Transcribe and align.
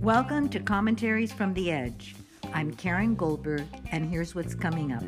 Welcome 0.00 0.48
to 0.48 0.58
Commentaries 0.58 1.32
from 1.32 1.54
the 1.54 1.70
Edge. 1.70 2.16
I'm 2.52 2.72
Karen 2.72 3.14
Goldberg, 3.14 3.62
and 3.92 4.10
here's 4.10 4.34
what's 4.34 4.52
coming 4.52 4.90
up. 4.90 5.04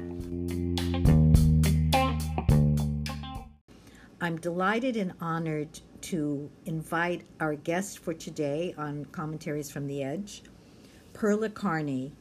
I'm 4.21 4.37
delighted 4.37 4.97
and 4.97 5.15
honored 5.21 5.81
to 6.03 6.49
invite 6.67 7.25
our 7.41 7.57
guest 7.57 7.99
for 7.99 8.15
today 8.15 8.73
on 8.79 9.05
Commentaries 9.07 9.73
from 9.73 9.89
the 9.89 10.05
Edge, 10.05 10.45
Perla 11.13 11.49
Karney. 11.49 12.13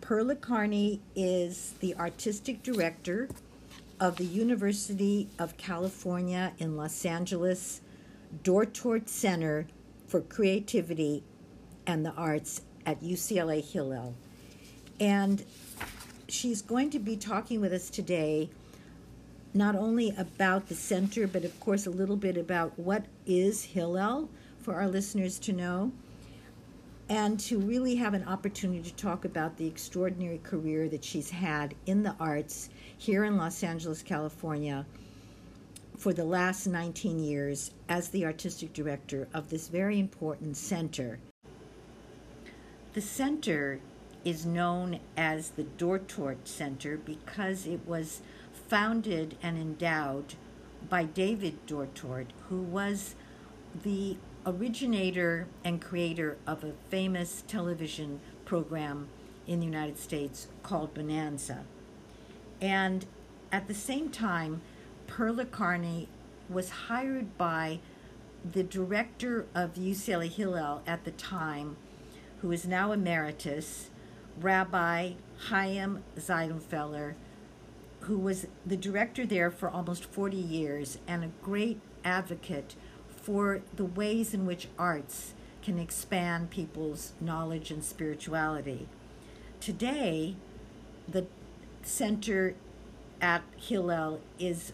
Perla 0.00 0.36
Karney 0.36 1.00
is 1.16 1.74
the 1.80 1.96
artistic 1.96 2.62
director 2.62 3.28
of 3.98 4.18
the 4.18 4.24
University 4.24 5.28
of 5.36 5.56
California 5.56 6.52
in 6.58 6.76
Los 6.76 7.04
Angeles 7.04 7.80
Dortort 8.42 9.08
Center 9.08 9.66
for 10.06 10.20
Creativity 10.20 11.22
and 11.86 12.04
the 12.04 12.12
Arts 12.12 12.62
at 12.86 13.02
UCLA 13.02 13.62
Hillel. 13.64 14.14
And 15.00 15.44
she's 16.28 16.62
going 16.62 16.90
to 16.90 16.98
be 16.98 17.16
talking 17.16 17.60
with 17.60 17.72
us 17.72 17.90
today 17.90 18.50
not 19.52 19.76
only 19.76 20.12
about 20.18 20.68
the 20.68 20.74
center, 20.74 21.26
but 21.26 21.44
of 21.44 21.58
course 21.60 21.86
a 21.86 21.90
little 21.90 22.16
bit 22.16 22.36
about 22.36 22.76
what 22.78 23.04
is 23.24 23.62
Hillel 23.62 24.28
for 24.60 24.74
our 24.74 24.88
listeners 24.88 25.38
to 25.38 25.52
know, 25.52 25.92
and 27.08 27.38
to 27.38 27.58
really 27.58 27.94
have 27.96 28.14
an 28.14 28.24
opportunity 28.24 28.82
to 28.82 28.94
talk 28.96 29.24
about 29.24 29.56
the 29.56 29.66
extraordinary 29.66 30.38
career 30.38 30.88
that 30.88 31.04
she's 31.04 31.30
had 31.30 31.74
in 31.86 32.02
the 32.02 32.16
arts 32.18 32.70
here 32.96 33.24
in 33.24 33.36
Los 33.36 33.62
Angeles, 33.62 34.02
California, 34.02 34.86
for 36.04 36.12
the 36.12 36.22
last 36.22 36.66
19 36.66 37.18
years 37.18 37.70
as 37.88 38.10
the 38.10 38.26
artistic 38.26 38.74
director 38.74 39.26
of 39.32 39.48
this 39.48 39.68
very 39.68 39.98
important 39.98 40.54
center. 40.54 41.18
The 42.92 43.00
center 43.00 43.80
is 44.22 44.44
known 44.44 45.00
as 45.16 45.48
the 45.48 45.64
Dortort 45.64 46.46
Center 46.46 46.98
because 46.98 47.66
it 47.66 47.80
was 47.86 48.20
founded 48.52 49.38
and 49.42 49.56
endowed 49.56 50.34
by 50.90 51.04
David 51.04 51.66
Dortort, 51.66 52.26
who 52.50 52.60
was 52.60 53.14
the 53.82 54.18
originator 54.44 55.46
and 55.64 55.80
creator 55.80 56.36
of 56.46 56.64
a 56.64 56.74
famous 56.90 57.42
television 57.48 58.20
program 58.44 59.08
in 59.46 59.60
the 59.60 59.64
United 59.64 59.96
States 59.98 60.48
called 60.62 60.92
Bonanza. 60.92 61.64
And 62.60 63.06
at 63.50 63.68
the 63.68 63.74
same 63.74 64.10
time, 64.10 64.60
Perla 65.06 65.44
Karney 65.44 66.08
was 66.48 66.70
hired 66.70 67.36
by 67.38 67.80
the 68.44 68.62
director 68.62 69.46
of 69.54 69.74
UCLA 69.74 70.28
Hillel 70.28 70.82
at 70.86 71.04
the 71.04 71.10
time, 71.12 71.76
who 72.40 72.52
is 72.52 72.66
now 72.66 72.92
emeritus, 72.92 73.90
Rabbi 74.40 75.12
Chaim 75.48 76.02
Seidler-Feller, 76.18 77.16
who 78.00 78.18
was 78.18 78.46
the 78.66 78.76
director 78.76 79.24
there 79.24 79.50
for 79.50 79.68
almost 79.68 80.04
40 80.04 80.36
years 80.36 80.98
and 81.06 81.24
a 81.24 81.30
great 81.42 81.80
advocate 82.04 82.74
for 83.08 83.62
the 83.74 83.84
ways 83.84 84.34
in 84.34 84.44
which 84.44 84.68
arts 84.78 85.32
can 85.62 85.78
expand 85.78 86.50
people's 86.50 87.12
knowledge 87.20 87.70
and 87.70 87.82
spirituality. 87.82 88.86
Today, 89.60 90.36
the 91.08 91.26
center 91.82 92.54
at 93.22 93.42
Hillel 93.56 94.20
is 94.38 94.72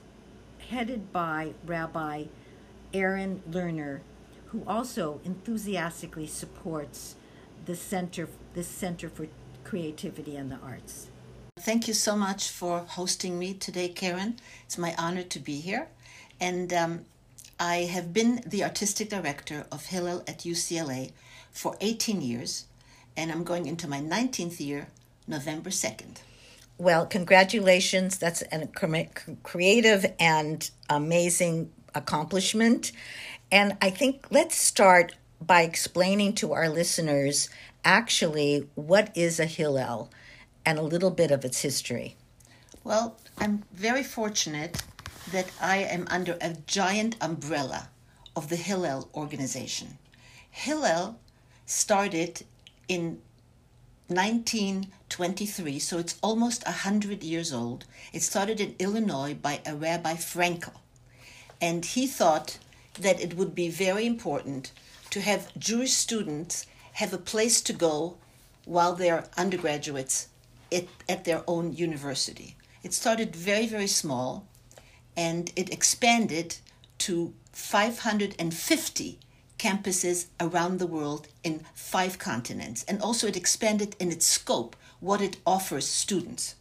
headed 0.70 1.12
by 1.12 1.52
Rabbi 1.66 2.24
Aaron 2.94 3.42
Lerner, 3.50 4.00
who 4.46 4.62
also 4.66 5.20
enthusiastically 5.24 6.26
supports 6.26 7.16
the 7.66 7.74
center, 7.74 8.28
the 8.54 8.62
Center 8.62 9.08
for 9.08 9.26
Creativity 9.64 10.36
and 10.36 10.50
the 10.50 10.58
Arts. 10.62 11.08
Thank 11.58 11.88
you 11.88 11.94
so 11.94 12.16
much 12.16 12.48
for 12.48 12.80
hosting 12.80 13.38
me 13.38 13.52
today, 13.52 13.88
Karen. 13.88 14.36
It's 14.64 14.78
my 14.78 14.94
honor 14.96 15.24
to 15.24 15.38
be 15.38 15.60
here. 15.60 15.88
And 16.40 16.72
um, 16.72 17.04
I 17.58 17.88
have 17.94 18.12
been 18.12 18.42
the 18.46 18.64
artistic 18.64 19.10
director 19.10 19.66
of 19.70 19.86
Hillel 19.86 20.22
at 20.26 20.40
UCLA 20.40 21.12
for 21.52 21.76
18 21.80 22.22
years, 22.22 22.66
and 23.16 23.30
I'm 23.30 23.44
going 23.44 23.66
into 23.66 23.88
my 23.88 24.00
19th 24.00 24.60
year, 24.60 24.86
November 25.26 25.70
2nd. 25.70 26.18
Well, 26.80 27.04
congratulations. 27.04 28.16
That's 28.16 28.42
a 28.50 28.66
creative 29.42 30.14
and 30.18 30.70
amazing 30.88 31.72
accomplishment. 31.94 32.92
And 33.52 33.76
I 33.82 33.90
think 33.90 34.28
let's 34.30 34.56
start 34.56 35.14
by 35.42 35.60
explaining 35.60 36.36
to 36.36 36.54
our 36.54 36.70
listeners 36.70 37.50
actually 37.84 38.66
what 38.76 39.14
is 39.14 39.38
a 39.38 39.44
Hillel 39.44 40.10
and 40.64 40.78
a 40.78 40.82
little 40.82 41.10
bit 41.10 41.30
of 41.30 41.44
its 41.44 41.60
history. 41.60 42.16
Well, 42.82 43.18
I'm 43.36 43.62
very 43.74 44.02
fortunate 44.02 44.82
that 45.32 45.50
I 45.60 45.80
am 45.80 46.06
under 46.10 46.38
a 46.40 46.54
giant 46.66 47.14
umbrella 47.20 47.90
of 48.34 48.48
the 48.48 48.56
Hillel 48.56 49.10
organization. 49.14 49.98
Hillel 50.50 51.18
started 51.66 52.42
in 52.88 53.20
1923, 54.10 55.78
so 55.78 55.98
it's 55.98 56.18
almost 56.22 56.64
100 56.66 57.22
years 57.22 57.52
old. 57.52 57.84
It 58.12 58.22
started 58.22 58.60
in 58.60 58.74
Illinois 58.78 59.34
by 59.34 59.60
a 59.64 59.74
Rabbi 59.74 60.14
Frankel. 60.14 60.74
And 61.60 61.84
he 61.84 62.06
thought 62.06 62.58
that 62.98 63.20
it 63.20 63.34
would 63.34 63.54
be 63.54 63.68
very 63.68 64.04
important 64.04 64.72
to 65.10 65.20
have 65.20 65.56
Jewish 65.58 65.92
students 65.92 66.66
have 66.94 67.12
a 67.12 67.18
place 67.18 67.60
to 67.62 67.72
go 67.72 68.16
while 68.64 68.94
they're 68.94 69.28
undergraduates 69.36 70.28
at, 70.72 70.86
at 71.08 71.24
their 71.24 71.42
own 71.46 71.72
university. 71.72 72.56
It 72.82 72.92
started 72.92 73.34
very, 73.34 73.66
very 73.66 73.86
small 73.86 74.46
and 75.16 75.52
it 75.56 75.72
expanded 75.72 76.56
to 76.98 77.32
550 77.52 79.18
campuses 79.60 80.26
around 80.40 80.78
the 80.78 80.86
world 80.86 81.28
in 81.44 81.64
five 81.74 82.18
continents. 82.18 82.82
And 82.88 83.02
also, 83.02 83.26
it 83.26 83.36
expanded 83.36 83.94
in 84.00 84.10
its 84.10 84.24
scope, 84.24 84.74
what 85.00 85.20
it 85.20 85.36
offers 85.44 85.86
students. 85.86 86.54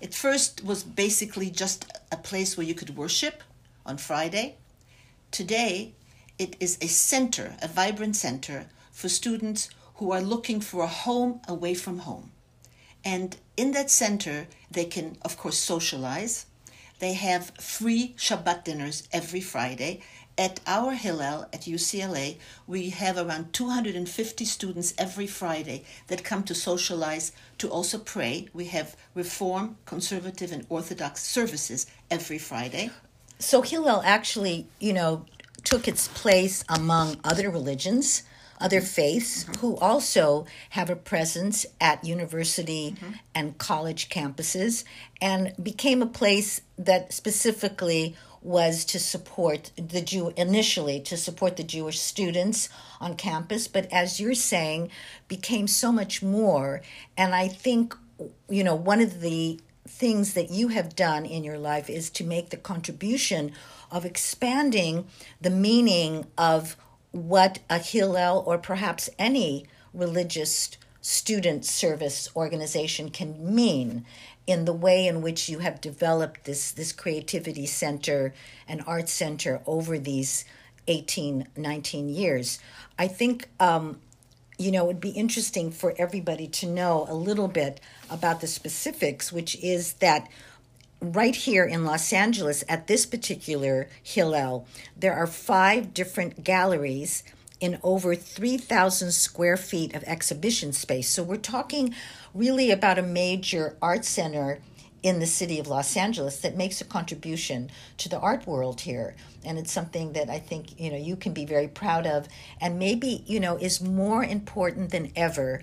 It 0.00 0.12
first 0.12 0.64
was 0.64 0.82
basically 0.82 1.50
just 1.50 1.86
a 2.10 2.16
place 2.16 2.56
where 2.56 2.66
you 2.66 2.74
could 2.74 2.96
worship 2.96 3.44
on 3.84 3.96
Friday. 3.96 4.56
Today, 5.30 5.92
it 6.36 6.56
is 6.58 6.78
a 6.80 6.88
center, 6.88 7.56
a 7.62 7.68
vibrant 7.68 8.16
center 8.16 8.66
for 8.90 9.08
students 9.08 9.70
who 9.96 10.10
are 10.10 10.20
looking 10.20 10.60
for 10.60 10.82
a 10.82 10.98
home 11.04 11.40
away 11.46 11.74
from 11.74 12.00
home. 12.00 12.32
And 13.04 13.36
in 13.56 13.70
that 13.72 13.90
center, 13.90 14.48
they 14.68 14.84
can, 14.84 15.16
of 15.22 15.38
course, 15.38 15.58
socialize. 15.58 16.46
They 16.98 17.14
have 17.14 17.52
free 17.60 18.14
Shabbat 18.18 18.64
dinners 18.64 19.08
every 19.12 19.40
Friday. 19.40 20.02
At 20.38 20.60
our 20.66 20.92
Hillel 20.92 21.48
at 21.52 21.62
UCLA, 21.62 22.36
we 22.66 22.90
have 22.90 23.16
around 23.16 23.54
250 23.54 24.44
students 24.44 24.92
every 24.98 25.26
Friday 25.26 25.84
that 26.08 26.24
come 26.24 26.42
to 26.44 26.54
socialize, 26.54 27.32
to 27.56 27.70
also 27.70 27.98
pray. 27.98 28.48
We 28.52 28.66
have 28.66 28.96
Reform, 29.14 29.78
Conservative, 29.86 30.52
and 30.52 30.66
Orthodox 30.68 31.22
services 31.22 31.86
every 32.10 32.36
Friday. 32.36 32.90
So 33.38 33.62
Hillel 33.62 34.02
actually, 34.04 34.66
you 34.78 34.92
know, 34.92 35.24
took 35.64 35.88
its 35.88 36.08
place 36.08 36.64
among 36.68 37.16
other 37.24 37.48
religions 37.48 38.22
other 38.60 38.80
faiths 38.80 39.44
mm-hmm. 39.44 39.60
who 39.60 39.76
also 39.76 40.46
have 40.70 40.90
a 40.90 40.96
presence 40.96 41.66
at 41.80 42.04
university 42.04 42.92
mm-hmm. 42.92 43.12
and 43.34 43.58
college 43.58 44.08
campuses 44.08 44.84
and 45.20 45.52
became 45.62 46.02
a 46.02 46.06
place 46.06 46.60
that 46.78 47.12
specifically 47.12 48.16
was 48.46 48.84
to 48.84 48.98
support 48.98 49.72
the 49.76 50.00
Jew 50.00 50.32
initially 50.36 51.00
to 51.00 51.16
support 51.16 51.56
the 51.56 51.64
Jewish 51.64 51.98
students 51.98 52.68
on 53.00 53.16
campus 53.16 53.66
but 53.66 53.92
as 53.92 54.20
you're 54.20 54.34
saying 54.34 54.90
became 55.28 55.66
so 55.66 55.90
much 55.90 56.22
more. 56.22 56.80
And 57.16 57.34
I 57.34 57.48
think 57.48 57.94
you 58.48 58.64
know 58.64 58.74
one 58.74 59.00
of 59.00 59.20
the 59.20 59.60
things 59.88 60.34
that 60.34 60.50
you 60.50 60.68
have 60.68 60.96
done 60.96 61.24
in 61.26 61.44
your 61.44 61.58
life 61.58 61.90
is 61.90 62.10
to 62.10 62.24
make 62.24 62.50
the 62.50 62.56
contribution 62.56 63.52
of 63.90 64.04
expanding 64.04 65.06
the 65.40 65.50
meaning 65.50 66.26
of 66.36 66.76
what 67.12 67.60
a 67.70 67.78
Hillel 67.78 68.42
or 68.46 68.58
perhaps 68.58 69.08
any 69.18 69.66
religious 69.94 70.76
student 71.00 71.64
service 71.64 72.28
organization 72.34 73.10
can 73.10 73.54
mean 73.54 74.04
in 74.46 74.64
the 74.64 74.72
way 74.72 75.06
in 75.06 75.22
which 75.22 75.48
you 75.48 75.58
have 75.58 75.80
developed 75.80 76.44
this 76.44 76.70
this 76.70 76.92
creativity 76.92 77.66
center 77.66 78.32
and 78.68 78.82
art 78.86 79.08
center 79.08 79.60
over 79.66 79.98
these 79.98 80.44
18 80.88 81.48
19 81.56 82.08
years. 82.08 82.58
I 82.98 83.08
think 83.08 83.48
um, 83.58 84.00
you 84.58 84.70
know 84.70 84.84
it 84.84 84.86
would 84.86 85.00
be 85.00 85.10
interesting 85.10 85.70
for 85.70 85.94
everybody 85.98 86.46
to 86.46 86.66
know 86.66 87.06
a 87.08 87.14
little 87.14 87.48
bit 87.48 87.80
about 88.08 88.40
the 88.40 88.46
specifics 88.46 89.32
which 89.32 89.56
is 89.56 89.94
that 89.94 90.28
right 91.00 91.36
here 91.36 91.64
in 91.64 91.84
Los 91.84 92.12
Angeles 92.12 92.64
at 92.68 92.86
this 92.86 93.04
particular 93.04 93.88
Hillel, 94.02 94.66
there 94.96 95.12
are 95.12 95.26
five 95.26 95.92
different 95.92 96.42
galleries 96.42 97.22
in 97.60 97.78
over 97.82 98.14
3,000 98.14 99.12
square 99.12 99.56
feet 99.56 99.94
of 99.94 100.02
exhibition 100.04 100.72
space. 100.72 101.08
So 101.08 101.22
we're 101.22 101.36
talking 101.36 101.94
really 102.34 102.70
about 102.70 102.98
a 102.98 103.02
major 103.02 103.76
art 103.80 104.04
center 104.04 104.60
in 105.02 105.20
the 105.20 105.26
city 105.26 105.58
of 105.58 105.68
Los 105.68 105.96
Angeles 105.96 106.40
that 106.40 106.56
makes 106.56 106.80
a 106.80 106.84
contribution 106.84 107.70
to 107.98 108.08
the 108.08 108.18
art 108.18 108.46
world 108.46 108.80
here. 108.80 109.14
And 109.44 109.58
it's 109.58 109.70
something 109.70 110.14
that 110.14 110.28
I 110.28 110.38
think, 110.38 110.80
you 110.80 110.90
know, 110.90 110.96
you 110.96 111.16
can 111.16 111.32
be 111.32 111.44
very 111.44 111.68
proud 111.68 112.06
of 112.06 112.28
and 112.60 112.78
maybe, 112.78 113.22
you 113.26 113.38
know, 113.38 113.56
is 113.56 113.80
more 113.80 114.24
important 114.24 114.90
than 114.90 115.12
ever 115.14 115.62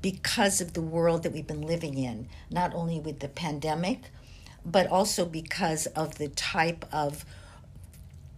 because 0.00 0.60
of 0.60 0.74
the 0.74 0.82
world 0.82 1.22
that 1.22 1.32
we've 1.32 1.46
been 1.46 1.66
living 1.66 1.98
in, 1.98 2.28
not 2.50 2.74
only 2.74 3.00
with 3.00 3.20
the 3.20 3.28
pandemic, 3.28 4.10
but 4.64 4.86
also 4.86 5.24
because 5.24 5.86
of 5.86 6.18
the 6.18 6.28
type 6.28 6.84
of 6.92 7.24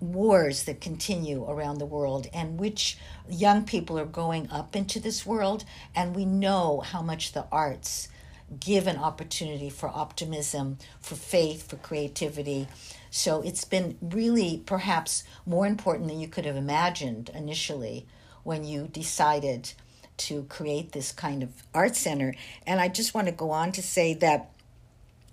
wars 0.00 0.64
that 0.64 0.80
continue 0.80 1.44
around 1.48 1.78
the 1.78 1.86
world 1.86 2.26
and 2.32 2.58
which 2.58 2.98
young 3.28 3.64
people 3.64 3.98
are 3.98 4.04
going 4.06 4.50
up 4.50 4.76
into 4.76 5.00
this 5.00 5.24
world. 5.24 5.64
And 5.94 6.14
we 6.14 6.24
know 6.24 6.80
how 6.80 7.02
much 7.02 7.32
the 7.32 7.46
arts 7.50 8.08
give 8.60 8.86
an 8.86 8.96
opportunity 8.96 9.70
for 9.70 9.88
optimism 9.88 10.78
for 11.00 11.16
faith 11.16 11.68
for 11.68 11.76
creativity. 11.76 12.68
So 13.10 13.42
it's 13.42 13.64
been 13.64 13.98
really 14.00 14.62
perhaps 14.66 15.24
more 15.44 15.66
important 15.66 16.08
than 16.08 16.20
you 16.20 16.28
could 16.28 16.44
have 16.44 16.56
imagined 16.56 17.30
initially 17.34 18.06
when 18.44 18.64
you 18.64 18.86
decided 18.86 19.72
to 20.18 20.44
create 20.44 20.92
this 20.92 21.12
kind 21.12 21.42
of 21.42 21.50
art 21.74 21.96
center. 21.96 22.34
And 22.66 22.80
i 22.80 22.88
just 22.88 23.14
want 23.14 23.26
to 23.26 23.32
go 23.32 23.50
on 23.50 23.72
to 23.72 23.82
say 23.82 24.14
that 24.14 24.50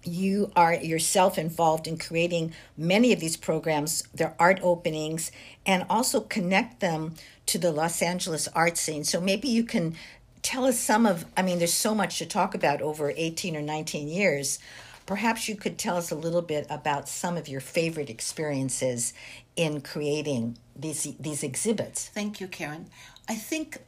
you 0.03 0.51
are 0.55 0.73
yourself 0.73 1.37
involved 1.37 1.87
in 1.87 1.97
creating 1.97 2.53
many 2.77 3.13
of 3.13 3.19
these 3.19 3.37
programs, 3.37 4.03
their 4.13 4.35
art 4.39 4.59
openings, 4.61 5.31
and 5.65 5.85
also 5.89 6.21
connect 6.21 6.79
them 6.79 7.15
to 7.47 7.57
the 7.57 7.71
Los 7.71 8.01
Angeles 8.01 8.47
art 8.49 8.77
scene. 8.77 9.03
So 9.03 9.19
maybe 9.21 9.47
you 9.47 9.63
can 9.63 9.95
tell 10.41 10.65
us 10.65 10.79
some 10.79 11.05
of, 11.05 11.25
I 11.37 11.41
mean, 11.41 11.59
there's 11.59 11.73
so 11.73 11.95
much 11.95 12.17
to 12.19 12.25
talk 12.25 12.53
about 12.53 12.81
over 12.81 13.13
18 13.15 13.55
or 13.55 13.61
19 13.61 14.07
years. 14.07 14.59
Perhaps 15.05 15.49
you 15.49 15.55
could 15.55 15.77
tell 15.77 15.97
us 15.97 16.11
a 16.11 16.15
little 16.15 16.41
bit 16.41 16.65
about 16.69 17.09
some 17.09 17.35
of 17.37 17.47
your 17.47 17.61
favorite 17.61 18.09
experiences 18.09 19.13
in 19.55 19.81
creating 19.81 20.57
these 20.75 21.03
these 21.19 21.43
exhibits. 21.43 22.07
Thank 22.07 22.39
you, 22.39 22.47
Karen. 22.47 22.87
I 23.27 23.35
think 23.35 23.79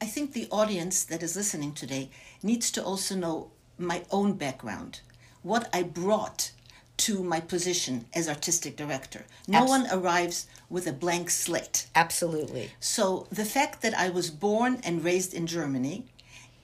I 0.00 0.06
think 0.06 0.32
the 0.32 0.48
audience 0.50 1.04
that 1.04 1.22
is 1.22 1.36
listening 1.36 1.72
today 1.72 2.10
needs 2.42 2.70
to 2.72 2.82
also 2.82 3.14
know 3.14 3.50
my 3.78 4.04
own 4.10 4.34
background 4.34 5.00
what 5.46 5.68
I 5.72 5.84
brought 5.84 6.50
to 6.96 7.22
my 7.22 7.38
position 7.38 8.06
as 8.12 8.28
artistic 8.28 8.76
director. 8.76 9.24
No 9.46 9.64
one 9.64 9.86
arrives 9.92 10.48
with 10.68 10.88
a 10.88 10.92
blank 10.92 11.30
slate. 11.30 11.86
Absolutely. 11.94 12.70
So 12.80 13.28
the 13.30 13.44
fact 13.44 13.80
that 13.82 13.94
I 13.94 14.08
was 14.08 14.28
born 14.30 14.80
and 14.82 15.04
raised 15.04 15.34
in 15.34 15.46
Germany, 15.46 16.06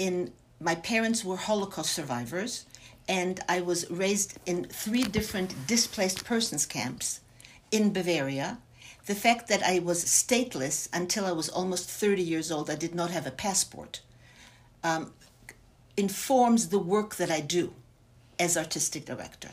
in 0.01 0.33
my 0.59 0.75
parents 0.75 1.25
were 1.25 1.37
Holocaust 1.37 1.93
survivors, 1.93 2.65
and 3.09 3.39
I 3.49 3.61
was 3.61 3.89
raised 3.89 4.39
in 4.47 4.65
three 4.65 5.05
different 5.05 5.55
displaced 5.69 6.25
persons 6.25 6.67
camps 6.67 7.21
in 7.71 7.93
Bavaria. 7.93 8.59
The 9.07 9.15
fact 9.15 9.47
that 9.49 9.63
I 9.63 9.79
was 9.79 10.05
stateless 10.05 10.89
until 10.93 11.25
I 11.25 11.33
was 11.33 11.49
almost 11.49 11.89
30 11.89 12.23
years 12.23 12.51
old, 12.51 12.69
I 12.69 12.77
did 12.77 12.97
not 12.97 13.11
have 13.13 13.27
a 13.29 13.31
passport, 13.31 14.01
um, 14.83 15.13
informs 15.97 16.71
the 16.71 16.81
work 16.81 17.17
that 17.17 17.31
I 17.31 17.41
do 17.41 17.75
as 18.43 18.57
artistic 18.57 19.05
director. 19.05 19.51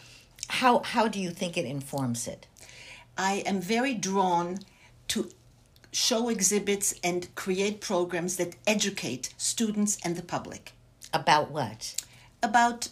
How 0.48 0.80
how 0.80 1.08
do 1.08 1.20
you 1.20 1.30
think 1.30 1.56
it 1.56 1.66
informs 1.66 2.28
it? 2.28 2.48
I 3.18 3.44
am 3.46 3.62
very 3.62 3.94
drawn 3.94 4.58
to 5.10 5.30
show 5.92 6.30
exhibits 6.30 6.96
and 7.04 7.34
create 7.36 7.82
programs 7.82 8.36
that 8.38 8.56
educate 8.66 9.34
students 9.38 9.98
and 10.04 10.16
the 10.16 10.24
public. 10.36 10.74
About 11.14 11.52
what? 11.52 11.96
About, 12.42 12.90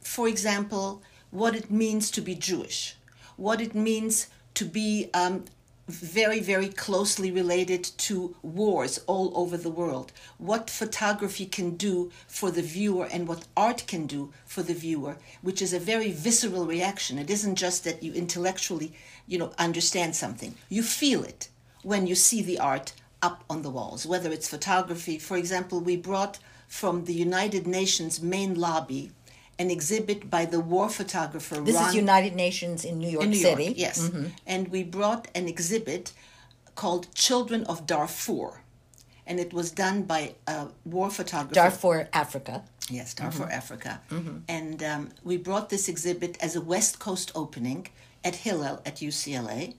for 0.00 0.28
example, 0.28 1.02
what 1.30 1.54
it 1.54 1.70
means 1.70 2.10
to 2.12 2.20
be 2.20 2.34
Jewish, 2.34 2.96
what 3.36 3.60
it 3.60 3.74
means 3.74 4.28
to 4.54 4.64
be 4.64 5.10
um, 5.12 5.44
very, 5.88 6.40
very 6.40 6.68
closely 6.68 7.30
related 7.30 7.84
to 7.84 8.34
wars 8.42 8.98
all 9.06 9.32
over 9.36 9.56
the 9.56 9.70
world. 9.70 10.12
What 10.38 10.68
photography 10.68 11.46
can 11.46 11.76
do 11.76 12.10
for 12.26 12.50
the 12.50 12.62
viewer 12.62 13.06
and 13.06 13.28
what 13.28 13.46
art 13.56 13.84
can 13.86 14.06
do 14.06 14.32
for 14.44 14.62
the 14.62 14.74
viewer, 14.74 15.16
which 15.42 15.62
is 15.62 15.72
a 15.72 15.78
very 15.78 16.10
visceral 16.10 16.66
reaction. 16.66 17.18
It 17.18 17.30
isn't 17.30 17.54
just 17.54 17.84
that 17.84 18.02
you 18.02 18.12
intellectually, 18.12 18.92
you 19.26 19.38
know, 19.38 19.52
understand 19.58 20.16
something. 20.16 20.54
You 20.68 20.82
feel 20.82 21.22
it 21.22 21.48
when 21.82 22.06
you 22.06 22.16
see 22.16 22.42
the 22.42 22.58
art 22.58 22.92
up 23.22 23.44
on 23.48 23.62
the 23.62 23.70
walls, 23.70 24.06
whether 24.06 24.32
it's 24.32 24.48
photography. 24.48 25.18
For 25.18 25.36
example, 25.36 25.80
we 25.80 25.96
brought 25.96 26.38
from 26.66 27.04
the 27.04 27.14
United 27.14 27.66
Nations 27.66 28.20
main 28.20 28.54
lobby 28.54 29.12
an 29.58 29.70
exhibit 29.70 30.30
by 30.30 30.44
the 30.44 30.60
war 30.60 30.88
photographer. 30.88 31.60
This 31.60 31.76
Ron 31.76 31.88
is 31.88 31.94
United 31.94 32.34
Nations 32.34 32.84
in 32.84 32.98
New 32.98 33.08
York 33.08 33.24
in 33.24 33.30
New 33.30 33.36
City. 33.36 33.64
York, 33.64 33.78
yes. 33.78 34.10
And 34.46 34.68
we 34.68 34.82
brought 34.82 35.28
an 35.34 35.48
exhibit 35.48 36.12
called 36.74 37.12
Children 37.14 37.64
of 37.64 37.86
Darfur. 37.86 38.60
And 39.26 39.40
it 39.40 39.52
was 39.52 39.72
done 39.72 40.02
by 40.02 40.34
a 40.46 40.68
war 40.84 41.10
photographer. 41.10 41.54
Darfur, 41.54 42.08
Africa. 42.12 42.62
Yes, 42.88 43.14
Darfur, 43.14 43.48
Africa. 43.50 44.00
And 44.48 44.82
um, 44.82 45.08
we 45.24 45.36
brought 45.36 45.70
this 45.70 45.88
exhibit 45.88 46.36
as 46.40 46.54
a 46.54 46.60
West 46.60 46.98
Coast 47.00 47.32
opening 47.34 47.88
at 48.22 48.36
Hillel 48.36 48.82
at 48.86 48.96
UCLA. 48.96 49.74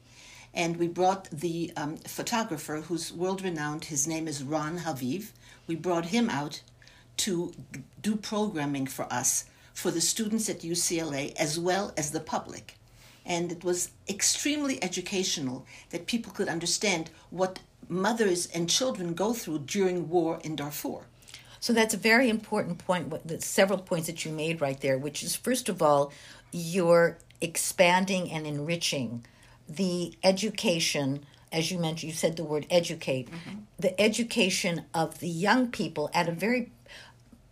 And 0.53 0.77
we 0.77 0.87
brought 0.87 1.29
the 1.29 1.71
um, 1.77 1.97
photographer, 1.97 2.81
who's 2.81 3.13
world 3.13 3.41
renowned, 3.43 3.85
his 3.85 4.07
name 4.07 4.27
is 4.27 4.43
Ron 4.43 4.79
Haviv. 4.79 5.31
We 5.67 5.75
brought 5.75 6.07
him 6.07 6.29
out 6.29 6.61
to 7.17 7.53
do 8.01 8.15
programming 8.15 8.87
for 8.87 9.11
us, 9.11 9.45
for 9.77 9.91
the 9.91 10.01
students 10.01 10.49
at 10.49 10.61
UCLA, 10.61 11.35
as 11.35 11.59
well 11.59 11.93
as 11.95 12.09
the 12.09 12.19
public. 12.19 12.79
And 13.23 13.51
it 13.51 13.63
was 13.63 13.91
extremely 14.09 14.83
educational 14.83 15.67
that 15.91 16.07
people 16.07 16.33
could 16.33 16.47
understand 16.47 17.11
what 17.29 17.59
mothers 17.87 18.47
and 18.47 18.67
children 18.67 19.13
go 19.13 19.33
through 19.33 19.59
during 19.59 20.09
war 20.09 20.39
in 20.43 20.55
Darfur. 20.55 21.01
So 21.59 21.73
that's 21.73 21.93
a 21.93 21.97
very 22.11 22.27
important 22.27 22.79
point. 22.79 23.09
what- 23.09 23.27
the 23.27 23.39
Several 23.39 23.77
points 23.77 24.07
that 24.07 24.25
you 24.25 24.31
made 24.31 24.61
right 24.61 24.81
there, 24.81 24.97
which 24.97 25.21
is 25.21 25.35
first 25.35 25.69
of 25.69 25.79
all, 25.83 26.11
you're 26.51 27.19
expanding 27.39 28.31
and 28.31 28.47
enriching 28.47 29.25
the 29.69 30.17
education. 30.23 31.23
As 31.51 31.69
you 31.69 31.77
mentioned, 31.77 32.11
you 32.11 32.17
said 32.17 32.35
the 32.35 32.43
word 32.43 32.65
educate. 32.71 33.27
Mm-hmm. 33.29 33.59
The 33.77 34.01
education 34.01 34.85
of 34.95 35.19
the 35.19 35.29
young 35.29 35.69
people 35.69 36.09
at 36.15 36.27
a 36.27 36.31
very 36.31 36.71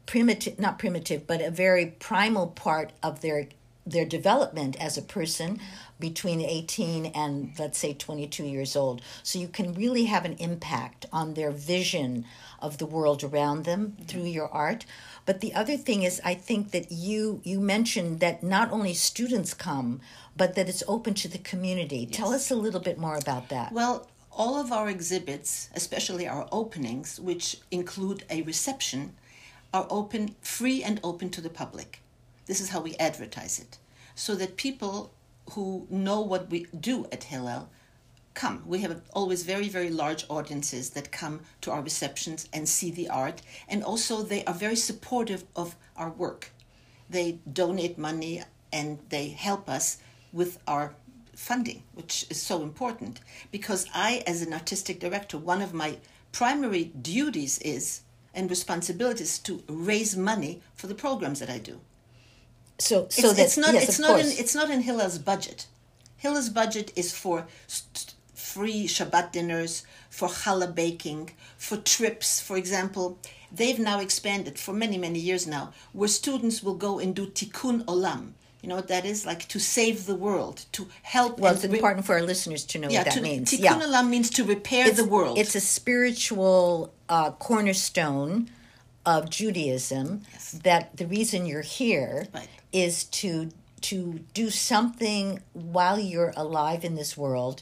primitive, 0.05 0.59
not 0.59 0.79
primitive, 0.79 1.27
but 1.27 1.41
a 1.41 1.51
very 1.51 1.87
primal 1.87 2.47
part 2.47 2.91
of 3.03 3.21
their 3.21 3.47
their 3.87 4.05
development 4.05 4.75
as 4.81 4.97
a 4.97 5.01
person 5.01 5.59
between 5.99 6.41
18 6.41 7.05
and 7.07 7.51
let's 7.59 7.77
say 7.77 7.93
22 7.93 8.43
years 8.43 8.75
old. 8.75 8.99
So 9.21 9.37
you 9.37 9.47
can 9.47 9.75
really 9.75 10.05
have 10.05 10.25
an 10.25 10.37
impact 10.39 11.05
on 11.13 11.35
their 11.35 11.51
vision 11.51 12.25
of 12.59 12.79
the 12.79 12.87
world 12.87 13.23
around 13.23 13.63
them 13.63 13.95
through 14.07 14.23
your 14.23 14.49
art. 14.51 14.85
But 15.27 15.39
the 15.41 15.53
other 15.53 15.77
thing 15.77 16.01
is 16.01 16.19
i 16.23 16.33
think 16.33 16.71
that 16.71 16.91
you 16.91 17.41
you 17.43 17.59
mentioned 17.59 18.19
that 18.21 18.43
not 18.43 18.71
only 18.71 18.93
students 18.93 19.53
come 19.53 20.01
but 20.35 20.55
that 20.55 20.67
it's 20.67 20.83
open 20.87 21.13
to 21.13 21.27
the 21.27 21.37
community. 21.37 22.05
Tell 22.05 22.33
us 22.33 22.51
a 22.51 22.55
little 22.55 22.81
bit 22.81 22.97
more 22.97 23.17
about 23.17 23.49
that. 23.49 23.71
Well, 23.71 24.07
all 24.31 24.59
of 24.59 24.71
our 24.71 24.89
exhibits, 24.89 25.69
especially 25.73 26.27
our 26.27 26.47
openings, 26.51 27.19
which 27.19 27.57
include 27.71 28.25
a 28.29 28.41
reception, 28.41 29.13
are 29.75 29.85
open, 29.89 30.33
free 30.41 30.81
and 30.81 31.01
open 31.03 31.29
to 31.29 31.41
the 31.41 31.49
public. 31.49 32.01
This 32.45 32.61
is 32.61 32.69
how 32.69 32.79
we 32.79 32.95
advertise 32.95 33.59
it, 33.59 33.77
so 34.15 34.33
that 34.35 34.55
people 34.55 35.13
who 35.51 35.85
know 35.89 36.21
what 36.21 36.49
we 36.49 36.67
do 36.79 37.05
at 37.11 37.25
Hillel 37.25 37.69
come. 38.33 38.63
We 38.65 38.79
have 38.79 39.01
always 39.13 39.43
very, 39.43 39.67
very 39.67 39.89
large 39.89 40.25
audiences 40.29 40.91
that 40.91 41.11
come 41.11 41.41
to 41.61 41.71
our 41.71 41.81
receptions 41.81 42.47
and 42.53 42.69
see 42.69 42.89
the 42.89 43.09
art, 43.09 43.41
and 43.67 43.83
also 43.83 44.23
they 44.23 44.45
are 44.45 44.53
very 44.53 44.77
supportive 44.77 45.43
of 45.57 45.75
our 45.97 46.09
work. 46.09 46.51
They 47.09 47.39
donate 47.51 47.97
money 47.97 48.43
and 48.71 48.99
they 49.09 49.27
help 49.27 49.69
us 49.69 49.97
with 50.31 50.57
our 50.67 50.95
funding, 51.35 51.83
which 51.93 52.25
is 52.29 52.41
so 52.41 52.61
important 52.61 53.19
because 53.51 53.85
I, 53.93 54.23
as 54.25 54.41
an 54.41 54.53
artistic 54.53 55.01
director, 55.01 55.37
one 55.37 55.61
of 55.61 55.73
my 55.73 55.97
primary 56.31 56.85
duties 56.85 57.59
is 57.59 58.01
and 58.35 58.49
responsibilities 58.49 59.39
to 59.39 59.63
raise 59.67 60.15
money 60.15 60.61
for 60.75 60.87
the 60.87 60.95
programs 60.95 61.39
that 61.39 61.49
I 61.49 61.59
do. 61.59 61.79
so 62.77 63.07
so 63.09 63.29
It's, 63.29 63.37
that 63.37 63.45
it's 63.45 63.57
not 63.57 63.73
yes, 63.73 63.83
it's 63.89 63.99
not 63.99 64.19
in 64.19 64.27
it's 64.41 64.55
not 64.59 64.69
in 64.69 64.81
Hillel's 64.81 65.17
budget. 65.31 65.59
Hillel's 66.17 66.49
budget 66.49 66.91
is 66.95 67.13
for 67.13 67.37
st- 67.67 68.13
free 68.33 68.87
Shabbat 68.87 69.31
dinners, 69.31 69.73
for 70.09 70.27
challah 70.29 70.73
baking, 70.83 71.31
for 71.57 71.77
trips. 71.77 72.29
For 72.47 72.55
example, 72.57 73.07
they've 73.51 73.79
now 73.91 73.99
expanded 73.99 74.55
for 74.59 74.73
many 74.73 74.97
many 74.97 75.19
years 75.19 75.45
now, 75.47 75.65
where 75.93 76.09
students 76.21 76.57
will 76.63 76.75
go 76.87 76.99
and 76.99 77.15
do 77.15 77.25
tikkun 77.27 77.77
olam. 77.85 78.23
You 78.65 78.69
know 78.69 78.77
what 78.77 78.87
that 78.87 79.05
is? 79.05 79.27
Like 79.27 79.47
to 79.49 79.59
save 79.59 80.07
the 80.07 80.15
world, 80.15 80.65
to 80.71 80.87
help. 81.03 81.37
Well, 81.37 81.53
it's 81.53 81.63
re- 81.63 81.75
important 81.75 82.03
for 82.03 82.15
our 82.15 82.23
listeners 82.23 82.65
to 82.65 82.79
know 82.79 82.89
yeah, 82.89 83.01
what 83.01 83.05
that 83.05 83.13
to, 83.13 83.21
means. 83.21 83.51
Tikkun 83.51 83.61
yeah. 83.61 83.79
olam 83.79 84.09
means 84.09 84.31
to 84.31 84.43
repair 84.43 84.87
it's, 84.87 84.97
the 84.97 85.05
world. 85.07 85.37
It's 85.37 85.53
a 85.53 85.59
spiritual 85.59 86.91
uh, 87.07 87.29
cornerstone 87.33 88.49
of 89.05 89.29
Judaism 89.29 90.23
yes. 90.31 90.53
that 90.63 90.97
the 90.97 91.05
reason 91.05 91.45
you're 91.45 91.61
here 91.61 92.27
is 92.73 93.05
Right. 93.05 93.07
to 93.11 93.51
to 93.81 93.97
do 94.33 94.49
something 94.49 95.43
while 95.53 95.99
you're 95.99 96.33
alive 96.35 96.83
in 96.83 96.95
this 96.95 97.15
world 97.15 97.61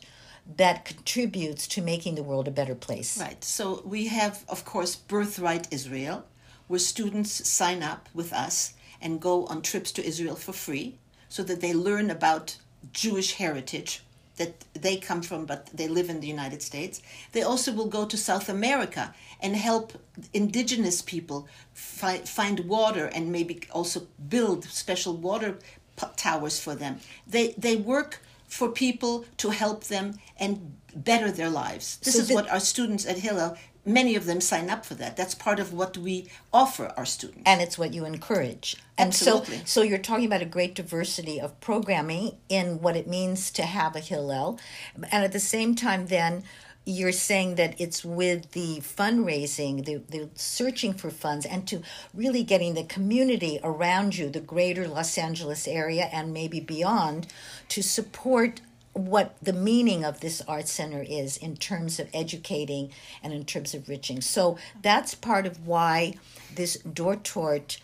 that 0.55 0.86
contributes 0.86 1.67
to 1.67 1.81
making 1.81 2.15
the 2.15 2.24
world 2.24 2.48
a 2.48 2.51
better 2.51 2.75
place. 2.75 3.19
Right. 3.19 3.43
So 3.43 3.81
we 3.83 4.07
have, 4.07 4.45
of 4.48 4.63
course, 4.63 4.95
Birthright 4.95 5.67
Israel, 5.69 6.24
where 6.69 6.79
students 6.79 7.45
sign 7.50 7.83
up 7.83 8.07
with 8.13 8.31
us 8.31 8.75
and 9.03 9.22
go 9.22 9.45
on 9.48 9.62
trips 9.62 9.91
to 9.93 10.05
Israel 10.05 10.36
for 10.36 10.53
free 10.53 10.95
so 11.29 11.43
that 11.43 11.62
they 11.62 11.74
learn 11.74 12.10
about 12.10 12.57
Jewish 12.93 13.33
heritage 13.33 14.01
that 14.38 14.65
they 14.74 14.98
come 14.98 15.22
from, 15.22 15.45
but 15.45 15.67
they 15.74 15.88
live 15.88 16.10
in 16.10 16.19
the 16.19 16.27
United 16.27 16.62
States. 16.63 17.01
They 17.33 17.43
also 17.43 17.72
will 17.72 17.86
go 17.98 18.03
to 18.07 18.17
South 18.17 18.50
America 18.50 19.13
and 19.39 19.55
help 19.55 19.93
indigenous 20.33 21.03
people 21.03 21.48
fi- 21.74 22.25
find 22.39 22.62
water 22.62 23.05
and 23.15 23.31
maybe 23.31 23.60
also 23.72 24.07
build 24.29 24.63
special 24.65 25.15
water 25.15 25.60
p- 26.00 26.07
towers 26.15 26.60
for 26.60 26.74
them. 26.74 26.98
They, 27.27 27.53
they 27.60 27.75
work 27.75 28.22
for 28.48 28.69
people 28.69 29.25
to 29.38 29.50
help 29.51 29.83
them 29.83 30.15
and 30.39 30.77
better 30.95 31.29
their 31.31 31.50
lives. 31.50 31.98
This 31.98 32.15
So 32.15 32.22
is 32.22 32.27
the- 32.29 32.33
what 32.36 32.50
our 32.50 32.60
students 32.60 33.05
at 33.05 33.19
Hillel, 33.19 33.55
many 33.85 34.15
of 34.15 34.25
them 34.25 34.41
sign 34.41 34.69
up 34.69 34.85
for 34.85 34.95
that. 34.95 35.17
That's 35.17 35.35
part 35.35 35.59
of 35.59 35.73
what 35.73 35.97
we 35.97 36.29
offer 36.51 36.93
our 36.95 37.05
students. 37.05 37.43
and 37.45 37.61
it's 37.61 37.77
what 37.77 37.93
you 37.93 38.05
encourage. 38.05 38.77
And 38.97 39.07
Absolutely. 39.09 39.57
so 39.57 39.63
so 39.65 39.81
you're 39.81 39.97
talking 39.97 40.25
about 40.25 40.41
a 40.41 40.45
great 40.45 40.75
diversity 40.75 41.39
of 41.39 41.59
programming 41.59 42.37
in 42.49 42.81
what 42.81 42.95
it 42.95 43.07
means 43.07 43.51
to 43.51 43.63
have 43.63 43.95
a 43.95 43.99
Hillel. 43.99 44.59
And 44.95 45.23
at 45.23 45.31
the 45.31 45.39
same 45.39 45.75
time 45.75 46.07
then 46.07 46.43
you're 46.85 47.13
saying 47.13 47.55
that 47.55 47.79
it's 47.79 48.03
with 48.03 48.51
the 48.51 48.79
fundraising, 48.81 49.85
the, 49.85 49.95
the 50.09 50.29
searching 50.35 50.93
for 50.93 51.09
funds, 51.09 51.45
and 51.45 51.65
to 51.67 51.81
really 52.13 52.43
getting 52.43 52.73
the 52.73 52.83
community 52.83 53.57
around 53.63 54.17
you, 54.17 54.29
the 54.29 54.41
greater 54.41 54.85
Los 54.87 55.17
Angeles 55.17 55.65
area 55.67 56.09
and 56.11 56.33
maybe 56.33 56.59
beyond, 56.59 57.27
to 57.69 57.81
support 57.81 58.59
what 58.93 59.35
the 59.41 59.53
meaning 59.53 60.05
of 60.05 60.19
this 60.19 60.41
art 60.47 60.67
center 60.67 61.03
is 61.07 61.38
in 61.38 61.57
terms 61.57 62.00
of 62.00 62.07
educating 62.13 62.91
and 63.23 63.33
in 63.33 63.43
terms 63.43 63.73
of 63.73 63.88
enriching. 63.88 64.21
So 64.21 64.57
that's 64.81 65.15
part 65.15 65.45
of 65.45 65.65
why 65.67 66.13
this 66.55 66.77
Dortort 66.77 67.77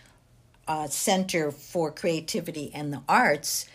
uh, 0.68 0.88
Center 0.88 1.52
for 1.52 1.92
Creativity 1.92 2.72
and 2.74 2.94
the 2.94 3.02
Arts 3.10 3.66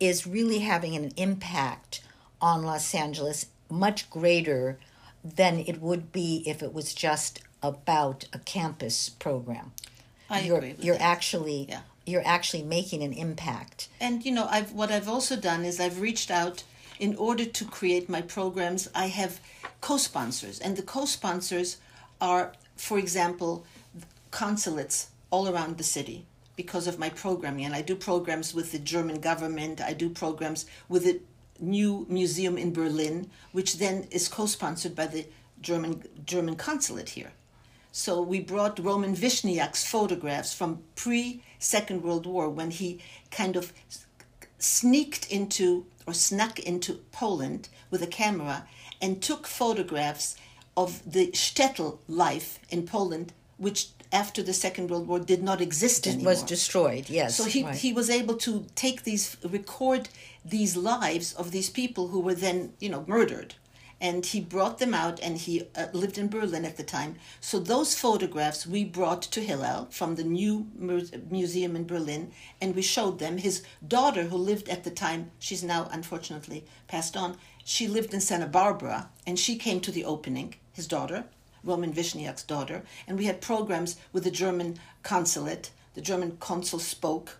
is 0.00 0.26
really 0.26 0.60
having 0.60 0.96
an 0.96 1.12
impact 1.16 2.02
on 2.40 2.62
Los 2.62 2.94
Angeles 2.94 3.46
much 3.68 4.10
greater 4.10 4.78
than 5.22 5.60
it 5.60 5.80
would 5.80 6.10
be 6.10 6.42
if 6.46 6.62
it 6.62 6.72
was 6.72 6.92
just 6.94 7.40
about 7.62 8.24
a 8.32 8.38
campus 8.40 9.10
program. 9.10 9.72
I 10.28 10.40
you're, 10.40 10.56
agree 10.58 10.74
you're 10.80 10.96
that. 10.96 11.02
actually 11.02 11.66
Yeah. 11.68 11.80
you're 12.06 12.26
actually 12.26 12.62
making 12.62 13.02
an 13.02 13.12
impact. 13.12 13.88
And 14.00 14.24
you 14.24 14.32
know, 14.32 14.46
I've 14.50 14.72
what 14.72 14.90
I've 14.90 15.08
also 15.08 15.36
done 15.36 15.64
is 15.64 15.78
I've 15.78 16.00
reached 16.00 16.30
out 16.30 16.64
in 17.00 17.16
order 17.16 17.46
to 17.46 17.64
create 17.64 18.08
my 18.08 18.20
programs. 18.20 18.88
I 18.94 19.06
have 19.06 19.40
co-sponsors, 19.80 20.60
and 20.60 20.76
the 20.76 20.82
co-sponsors 20.82 21.78
are, 22.20 22.52
for 22.76 22.98
example, 22.98 23.64
consulates 24.30 25.08
all 25.30 25.48
around 25.48 25.78
the 25.78 25.84
city 25.84 26.26
because 26.56 26.86
of 26.86 26.98
my 26.98 27.08
programming. 27.08 27.64
And 27.64 27.74
I 27.74 27.82
do 27.82 27.96
programs 27.96 28.54
with 28.54 28.70
the 28.70 28.78
German 28.78 29.20
government. 29.20 29.80
I 29.80 29.94
do 29.94 30.10
programs 30.10 30.66
with 30.88 31.04
the 31.04 31.20
new 31.58 32.06
museum 32.08 32.58
in 32.58 32.72
Berlin, 32.72 33.30
which 33.52 33.78
then 33.78 34.06
is 34.10 34.28
co-sponsored 34.28 34.94
by 34.94 35.06
the 35.06 35.26
German 35.60 36.04
German 36.24 36.56
consulate 36.56 37.10
here. 37.10 37.32
So 37.92 38.22
we 38.22 38.40
brought 38.40 38.78
Roman 38.78 39.16
Vishniac's 39.16 39.84
photographs 39.84 40.54
from 40.54 40.82
pre 40.94 41.42
Second 41.58 42.02
World 42.02 42.26
War 42.26 42.48
when 42.48 42.70
he 42.70 43.00
kind 43.30 43.56
of 43.56 43.72
sneaked 44.58 45.30
into 45.30 45.86
or 46.10 46.14
snuck 46.14 46.58
into 46.58 46.94
Poland 47.12 47.68
with 47.90 48.02
a 48.02 48.06
camera 48.22 48.66
and 49.00 49.22
took 49.22 49.46
photographs 49.46 50.36
of 50.76 50.90
the 51.10 51.28
shtetl 51.28 51.98
life 52.08 52.58
in 52.68 52.84
Poland, 52.84 53.32
which 53.58 53.88
after 54.12 54.42
the 54.42 54.52
Second 54.52 54.90
World 54.90 55.06
War 55.06 55.20
did 55.20 55.42
not 55.42 55.60
exist 55.60 56.06
It 56.06 56.14
anymore. 56.14 56.32
was 56.32 56.42
destroyed, 56.42 57.08
yes. 57.08 57.36
So 57.36 57.44
he, 57.44 57.62
right. 57.62 57.76
he 57.76 57.92
was 57.92 58.10
able 58.10 58.36
to 58.38 58.66
take 58.74 59.04
these, 59.04 59.36
record 59.44 60.08
these 60.44 60.76
lives 60.76 61.32
of 61.34 61.52
these 61.52 61.70
people 61.70 62.08
who 62.08 62.18
were 62.18 62.34
then, 62.34 62.72
you 62.80 62.88
know, 62.88 63.04
murdered. 63.06 63.54
And 64.00 64.24
he 64.24 64.40
brought 64.40 64.78
them 64.78 64.94
out 64.94 65.20
and 65.20 65.36
he 65.36 65.68
uh, 65.76 65.86
lived 65.92 66.16
in 66.16 66.28
Berlin 66.28 66.64
at 66.64 66.76
the 66.76 66.82
time. 66.82 67.16
So 67.40 67.58
those 67.58 67.98
photographs 67.98 68.66
we 68.66 68.84
brought 68.84 69.22
to 69.22 69.40
Hillel 69.40 69.88
from 69.90 70.14
the 70.14 70.24
new 70.24 70.66
mu- 70.78 71.06
museum 71.30 71.76
in 71.76 71.86
Berlin 71.86 72.32
and 72.60 72.74
we 72.74 72.82
showed 72.82 73.18
them. 73.18 73.38
His 73.38 73.62
daughter, 73.86 74.24
who 74.24 74.36
lived 74.36 74.68
at 74.68 74.84
the 74.84 74.90
time, 74.90 75.30
she's 75.38 75.62
now 75.62 75.88
unfortunately 75.92 76.64
passed 76.88 77.16
on, 77.16 77.36
she 77.64 77.86
lived 77.88 78.14
in 78.14 78.20
Santa 78.20 78.46
Barbara 78.46 79.10
and 79.26 79.38
she 79.38 79.56
came 79.56 79.80
to 79.80 79.92
the 79.92 80.04
opening, 80.04 80.54
his 80.72 80.86
daughter, 80.86 81.24
Roman 81.62 81.92
Vishniac's 81.92 82.42
daughter, 82.42 82.82
and 83.06 83.18
we 83.18 83.26
had 83.26 83.40
programs 83.40 83.96
with 84.12 84.24
the 84.24 84.30
German 84.30 84.78
consulate. 85.02 85.70
The 85.94 86.00
German 86.00 86.36
consul 86.40 86.78
spoke, 86.78 87.38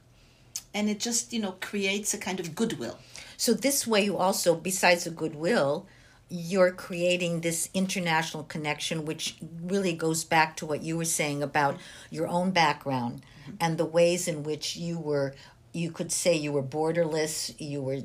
and 0.74 0.88
it 0.88 1.00
just 1.00 1.32
you 1.32 1.40
know 1.40 1.56
creates 1.60 2.12
a 2.12 2.18
kind 2.18 2.40
of 2.40 2.54
goodwill. 2.54 2.98
So 3.36 3.54
this 3.54 3.86
way, 3.86 4.04
you 4.04 4.16
also, 4.18 4.54
besides 4.54 5.04
the 5.04 5.10
goodwill, 5.10 5.86
you're 6.30 6.70
creating 6.70 7.40
this 7.40 7.68
international 7.74 8.44
connection, 8.44 9.04
which 9.04 9.36
really 9.60 9.92
goes 9.92 10.24
back 10.24 10.56
to 10.56 10.64
what 10.64 10.82
you 10.82 10.96
were 10.96 11.04
saying 11.04 11.42
about 11.42 11.76
your 12.08 12.28
own 12.28 12.52
background 12.52 13.22
mm-hmm. 13.42 13.56
and 13.60 13.76
the 13.76 13.84
ways 13.84 14.28
in 14.28 14.44
which 14.44 14.76
you 14.76 14.98
were. 14.98 15.34
You 15.72 15.90
could 15.90 16.12
say 16.12 16.34
you 16.34 16.52
were 16.52 16.62
borderless. 16.62 17.54
You 17.58 17.82
were, 17.82 17.98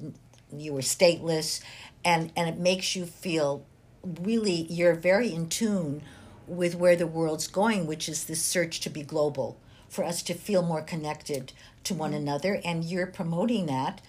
you 0.51 0.73
were 0.73 0.81
stateless, 0.81 1.61
and 2.03 2.31
and 2.35 2.49
it 2.49 2.57
makes 2.57 2.95
you 2.95 3.05
feel 3.05 3.63
really 4.03 4.65
you're 4.69 4.95
very 4.95 5.33
in 5.33 5.47
tune 5.47 6.01
with 6.47 6.75
where 6.75 6.95
the 6.95 7.07
world's 7.07 7.47
going, 7.47 7.87
which 7.87 8.09
is 8.09 8.25
this 8.25 8.41
search 8.41 8.79
to 8.81 8.89
be 8.89 9.01
global, 9.01 9.57
for 9.89 10.03
us 10.03 10.21
to 10.23 10.33
feel 10.33 10.61
more 10.61 10.81
connected 10.81 11.53
to 11.83 11.93
one 11.93 12.11
mm-hmm. 12.11 12.21
another. 12.21 12.59
And 12.65 12.83
you're 12.83 13.07
promoting 13.07 13.67
that. 13.67 14.01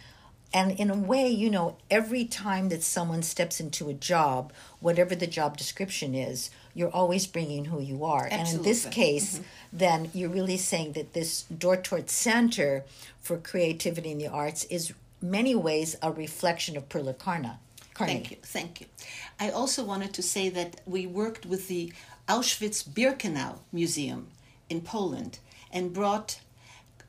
And 0.54 0.72
in 0.72 0.90
a 0.90 0.96
way, 0.96 1.28
you 1.28 1.50
know, 1.50 1.76
every 1.90 2.24
time 2.24 2.68
that 2.70 2.82
someone 2.82 3.22
steps 3.22 3.60
into 3.60 3.88
a 3.88 3.94
job, 3.94 4.52
whatever 4.80 5.14
the 5.14 5.26
job 5.26 5.56
description 5.56 6.14
is, 6.14 6.50
you're 6.74 6.90
always 6.90 7.26
bringing 7.26 7.66
who 7.66 7.80
you 7.80 8.04
are. 8.04 8.28
Absolutely. 8.30 8.50
And 8.50 8.58
in 8.58 8.62
this 8.62 8.86
case, 8.86 9.40
then 9.72 10.10
you're 10.14 10.30
really 10.30 10.56
saying 10.56 10.92
that 10.92 11.12
this 11.12 11.44
Dortort 11.52 12.08
Center 12.08 12.84
for 13.20 13.38
Creativity 13.38 14.10
in 14.12 14.18
the 14.18 14.28
Arts 14.28 14.64
is 14.64 14.92
many 15.20 15.54
ways 15.54 15.96
a 16.02 16.12
reflection 16.12 16.76
of 16.76 16.88
Perla 16.88 17.14
Karney. 17.14 17.56
Thank 17.94 18.30
you, 18.30 18.36
thank 18.42 18.80
you. 18.80 18.86
I 19.40 19.50
also 19.50 19.82
wanted 19.82 20.12
to 20.14 20.22
say 20.22 20.50
that 20.50 20.82
we 20.86 21.06
worked 21.06 21.46
with 21.46 21.68
the 21.68 21.92
Auschwitz-Birkenau 22.28 23.58
Museum 23.72 24.28
in 24.68 24.82
Poland 24.82 25.38
and 25.72 25.92
brought 25.94 26.40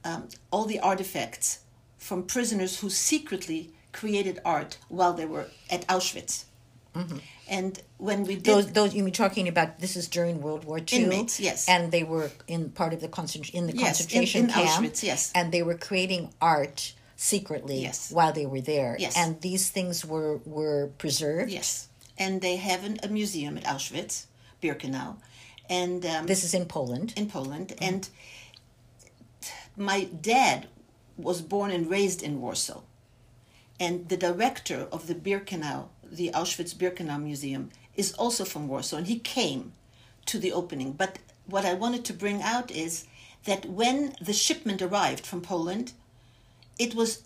um, 0.06 0.30
all 0.50 0.66
the 0.66 0.80
artifacts 0.80 1.60
from 1.98 2.24
prisoners 2.24 2.80
who 2.80 2.90
secretly 2.90 3.72
created 3.92 4.40
art 4.46 4.78
while 4.90 5.14
they 5.14 5.26
were 5.26 5.48
at 5.70 5.86
Auschwitz. 5.88 6.46
And 7.48 7.80
when 7.98 8.24
we 8.24 8.36
did 8.36 8.44
Those, 8.46 8.72
those 8.72 8.96
you 8.96 9.04
mean 9.04 9.14
talking 9.14 9.48
about? 9.48 9.80
This 9.80 9.96
is 9.96 10.08
during 10.08 10.42
World 10.42 10.66
War 10.66 10.80
II. 10.80 11.04
Inmates, 11.04 11.40
yes. 11.40 11.70
and 11.70 11.92
they 11.92 12.04
were 12.04 12.32
in 12.48 12.72
part 12.72 12.92
of 12.92 13.02
the 13.02 13.08
concent- 13.08 13.52
in 13.52 13.68
the 13.68 13.74
Yes, 13.74 13.80
in- 13.80 13.86
concentration 13.86 14.44
in 14.46 14.50
camp. 14.50 14.68
Auschwitz, 14.84 15.04
yes. 15.04 15.32
and 15.36 15.52
they 15.52 15.62
were 15.62 15.76
creating 15.78 16.34
art 16.42 16.94
secretly 17.16 17.82
Yes. 17.84 18.10
while 18.12 18.34
they 18.34 18.48
were 18.48 18.62
there. 18.62 18.96
Yes. 19.00 19.16
and 19.16 19.40
these 19.42 19.70
things 19.70 20.04
were 20.04 20.38
were 20.46 20.88
preserved. 20.98 21.52
Yes, 21.52 21.88
and 22.18 22.42
they 22.42 22.56
have 22.58 22.84
an, 22.84 22.98
a 23.04 23.08
museum 23.10 23.58
at 23.60 23.64
Auschwitz, 23.66 24.26
Birkenau, 24.62 25.18
and 25.70 26.04
um, 26.04 26.26
This 26.26 26.44
is 26.44 26.54
in 26.56 26.66
Poland. 26.66 27.14
in 27.16 27.30
Poland. 27.30 27.76
And 27.80 28.10
my 29.76 30.06
dad 30.06 30.68
was 31.18 31.42
born 31.42 31.72
and 31.72 31.90
raised 31.90 32.22
in 32.24 32.42
Warsaw, 32.42 32.82
and 33.80 34.10
the 34.10 34.18
director 34.18 34.88
of 34.92 35.08
the 35.08 35.16
Birkenau, 35.16 35.90
the 36.04 36.32
Auschwitz 36.34 36.74
Birkenau 36.76 37.22
Museum, 37.22 37.70
is 37.96 38.14
also 38.14 38.46
from 38.46 38.68
Warsaw, 38.68 38.98
and 38.98 39.08
he 39.08 39.20
came 39.20 39.74
to 40.28 40.40
the 40.40 40.52
opening. 40.52 40.94
But 40.94 41.20
what 41.46 41.66
I 41.66 41.74
wanted 41.74 42.06
to 42.06 42.14
bring 42.14 42.42
out 42.42 42.72
is 42.72 43.06
that 43.46 43.66
when 43.66 44.16
the 44.22 44.34
shipment 44.34 44.82
arrived 44.82 45.26
from 45.26 45.42
Poland, 45.42 45.94
it 46.78 46.94
was 46.94 47.24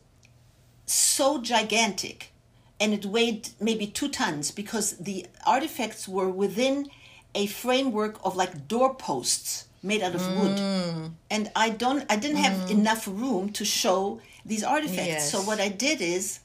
so 0.85 1.41
gigantic 1.41 2.31
and 2.79 2.93
it 2.93 3.05
weighed 3.05 3.49
maybe 3.59 3.85
two 3.87 4.09
tons 4.09 4.51
because 4.51 4.97
the 4.97 5.25
artifacts 5.45 6.07
were 6.07 6.29
within 6.29 6.89
a 7.35 7.45
framework 7.45 8.19
of 8.25 8.35
like 8.35 8.67
doorposts 8.67 9.65
made 9.83 10.01
out 10.01 10.13
of 10.13 10.21
wood 10.39 10.57
mm. 10.57 11.11
and 11.29 11.51
i 11.55 11.69
don't 11.69 12.05
i 12.09 12.15
didn't 12.15 12.37
have 12.37 12.67
mm. 12.67 12.71
enough 12.71 13.07
room 13.07 13.49
to 13.49 13.65
show 13.65 14.19
these 14.45 14.63
artifacts. 14.63 15.07
Yes. 15.07 15.31
So 15.31 15.41
what 15.41 15.59
I 15.59 15.69
did 15.69 16.01
is 16.01 16.39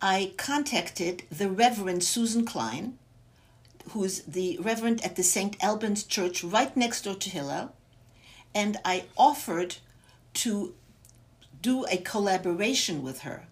I 0.00 0.32
contacted 0.36 1.24
the 1.30 1.50
Reverend 1.50 2.04
Susan 2.04 2.44
Klein, 2.44 2.98
who's 3.90 4.22
the 4.22 4.58
Reverend 4.60 5.04
at 5.04 5.16
the 5.16 5.22
St. 5.22 5.62
Albans 5.62 6.04
Church 6.04 6.44
right 6.44 6.76
next 6.76 7.02
door 7.02 7.14
to 7.14 7.30
Hillel, 7.30 7.72
and 8.54 8.76
I 8.84 9.04
offered 9.16 9.76
to 10.34 10.74
do 11.62 11.86
a 11.90 11.96
collaboration 11.96 13.02
with 13.02 13.20
her 13.20 13.46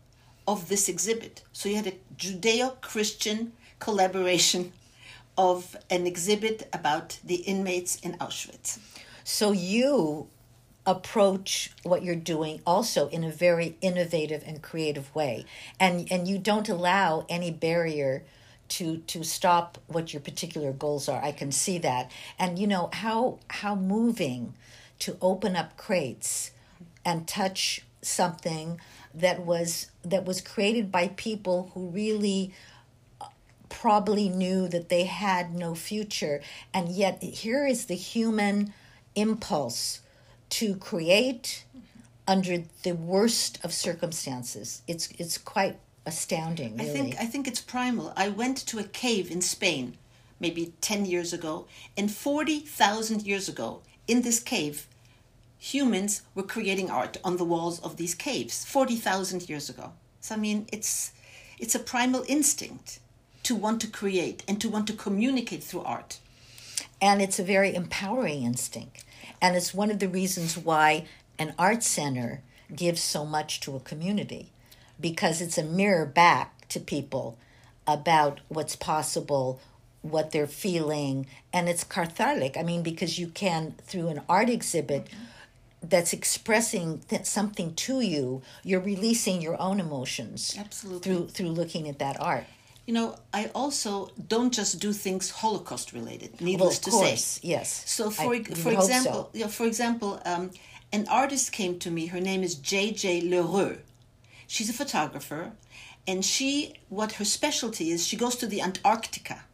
of 0.46 0.68
this 0.68 0.88
exhibit. 0.88 1.42
So 1.52 1.68
you 1.68 1.76
had 1.76 1.86
a 1.86 1.94
Judeo 2.16 2.80
Christian 2.80 3.52
collaboration 3.78 4.72
of 5.36 5.76
an 5.90 6.06
exhibit 6.06 6.68
about 6.72 7.18
the 7.24 7.36
inmates 7.36 7.96
in 7.96 8.12
Auschwitz. 8.14 8.78
So 9.24 9.52
you 9.52 10.28
approach 10.86 11.72
what 11.82 12.02
you're 12.02 12.14
doing 12.14 12.60
also 12.66 13.08
in 13.08 13.24
a 13.24 13.30
very 13.30 13.76
innovative 13.80 14.42
and 14.46 14.62
creative 14.62 15.14
way. 15.14 15.44
And 15.80 16.10
and 16.12 16.28
you 16.28 16.38
don't 16.38 16.68
allow 16.68 17.24
any 17.28 17.50
barrier 17.50 18.22
to 18.68 18.98
to 18.98 19.22
stop 19.22 19.78
what 19.86 20.12
your 20.12 20.20
particular 20.20 20.72
goals 20.72 21.08
are. 21.08 21.22
I 21.22 21.32
can 21.32 21.52
see 21.52 21.78
that. 21.78 22.10
And 22.38 22.58
you 22.58 22.66
know 22.66 22.90
how 22.92 23.38
how 23.48 23.74
moving 23.74 24.54
to 25.00 25.16
open 25.20 25.56
up 25.56 25.76
crates 25.76 26.50
and 27.04 27.26
touch 27.26 27.82
something 28.02 28.80
that 29.14 29.40
was 29.40 29.90
that 30.04 30.24
was 30.24 30.40
created 30.40 30.92
by 30.92 31.08
people 31.08 31.70
who 31.74 31.88
really 31.88 32.52
probably 33.80 34.28
knew 34.28 34.68
that 34.68 34.88
they 34.88 35.04
had 35.04 35.54
no 35.54 35.74
future 35.74 36.40
and 36.72 36.88
yet 36.88 37.22
here 37.22 37.66
is 37.66 37.86
the 37.86 37.94
human 37.94 38.72
impulse 39.14 40.00
to 40.48 40.76
create 40.76 41.64
under 42.26 42.62
the 42.84 42.92
worst 42.92 43.58
of 43.64 43.72
circumstances. 43.72 44.82
It's 44.86 45.08
it's 45.18 45.38
quite 45.38 45.76
astounding. 46.06 46.76
Really. 46.76 46.88
I 46.88 46.92
think 46.92 47.16
I 47.20 47.26
think 47.26 47.48
it's 47.48 47.60
primal. 47.60 48.12
I 48.16 48.28
went 48.28 48.58
to 48.68 48.78
a 48.78 48.84
cave 48.84 49.30
in 49.30 49.40
Spain, 49.40 49.96
maybe 50.40 50.72
ten 50.80 51.04
years 51.04 51.32
ago, 51.32 51.66
and 51.96 52.10
forty 52.10 52.60
thousand 52.60 53.22
years 53.22 53.48
ago, 53.48 53.82
in 54.06 54.22
this 54.22 54.40
cave, 54.40 54.86
humans 55.58 56.22
were 56.34 56.42
creating 56.54 56.90
art 56.90 57.16
on 57.24 57.36
the 57.36 57.44
walls 57.44 57.80
of 57.80 57.96
these 57.96 58.14
caves. 58.14 58.64
Forty 58.64 58.96
thousand 58.96 59.48
years 59.48 59.68
ago. 59.68 59.92
So 60.20 60.34
I 60.34 60.38
mean, 60.38 60.66
it's 60.72 61.12
it's 61.58 61.74
a 61.74 61.80
primal 61.92 62.24
instinct 62.28 63.00
to 63.44 63.54
want 63.54 63.80
to 63.82 63.86
create 63.86 64.42
and 64.48 64.60
to 64.60 64.68
want 64.68 64.86
to 64.88 64.92
communicate 64.92 65.62
through 65.62 65.82
art. 65.82 66.18
And 67.00 67.22
it's 67.22 67.38
a 67.38 67.44
very 67.44 67.74
empowering 67.74 68.42
instinct. 68.42 69.04
And 69.40 69.56
it's 69.56 69.74
one 69.74 69.90
of 69.90 69.98
the 69.98 70.08
reasons 70.08 70.56
why 70.56 71.06
an 71.38 71.54
art 71.58 71.82
center 71.82 72.40
gives 72.74 73.02
so 73.02 73.24
much 73.24 73.60
to 73.60 73.76
a 73.76 73.80
community 73.80 74.50
because 75.00 75.40
it's 75.40 75.58
a 75.58 75.62
mirror 75.62 76.06
back 76.06 76.66
to 76.68 76.80
people 76.80 77.36
about 77.86 78.40
what's 78.48 78.76
possible, 78.76 79.60
what 80.02 80.30
they're 80.30 80.46
feeling, 80.46 81.26
and 81.52 81.68
it's 81.68 81.84
cathartic. 81.84 82.56
I 82.56 82.62
mean, 82.62 82.82
because 82.82 83.18
you 83.18 83.28
can, 83.28 83.74
through 83.82 84.08
an 84.08 84.22
art 84.28 84.48
exhibit, 84.48 85.06
mm-hmm. 85.06 85.88
that's 85.88 86.12
expressing 86.12 87.00
th- 87.08 87.26
something 87.26 87.74
to 87.74 88.00
you 88.00 88.40
you're 88.62 88.80
releasing 88.80 89.42
your 89.42 89.60
own 89.60 89.78
emotions 89.80 90.56
Absolutely. 90.58 91.00
through 91.00 91.28
through 91.28 91.50
looking 91.50 91.90
at 91.90 91.98
that 91.98 92.18
art 92.18 92.44
You 92.86 92.92
know, 92.92 93.16
I 93.32 93.50
also 93.54 94.10
don't 94.28 94.52
just 94.52 94.78
do 94.78 94.92
things 94.92 95.30
Holocaust 95.30 95.92
related. 95.92 96.32
well, 96.32 96.44
Needless 96.44 96.78
of 96.78 96.84
to 96.84 96.90
course 96.90 97.24
say. 97.24 97.40
yes 97.48 97.82
So 97.90 98.08
I 98.08 98.10
for 98.10 98.28
would 98.28 98.58
for 98.58 98.70
hope 98.74 98.80
so. 98.82 98.86
example, 98.86 99.30
yeah, 99.32 99.46
for 99.46 99.64
example, 99.66 100.20
um, 100.26 100.50
an 100.92 101.06
artist 101.08 101.50
came 101.52 101.78
to 101.78 101.90
me. 101.90 102.06
Her 102.06 102.20
name 102.20 102.42
is 102.42 102.54
J.J. 102.56 103.22
L'Heureux. 103.22 103.78
She's 104.46 104.68
a 104.68 104.74
photographer, 104.74 105.52
and 106.06 106.22
she 106.24 106.74
what 106.90 107.12
her 107.12 107.24
specialty 107.24 107.90
is. 107.90 108.06
She 108.06 108.16
goes 108.16 108.36
to 108.36 108.46
the 108.46 108.60
Antarctica, 108.60 109.44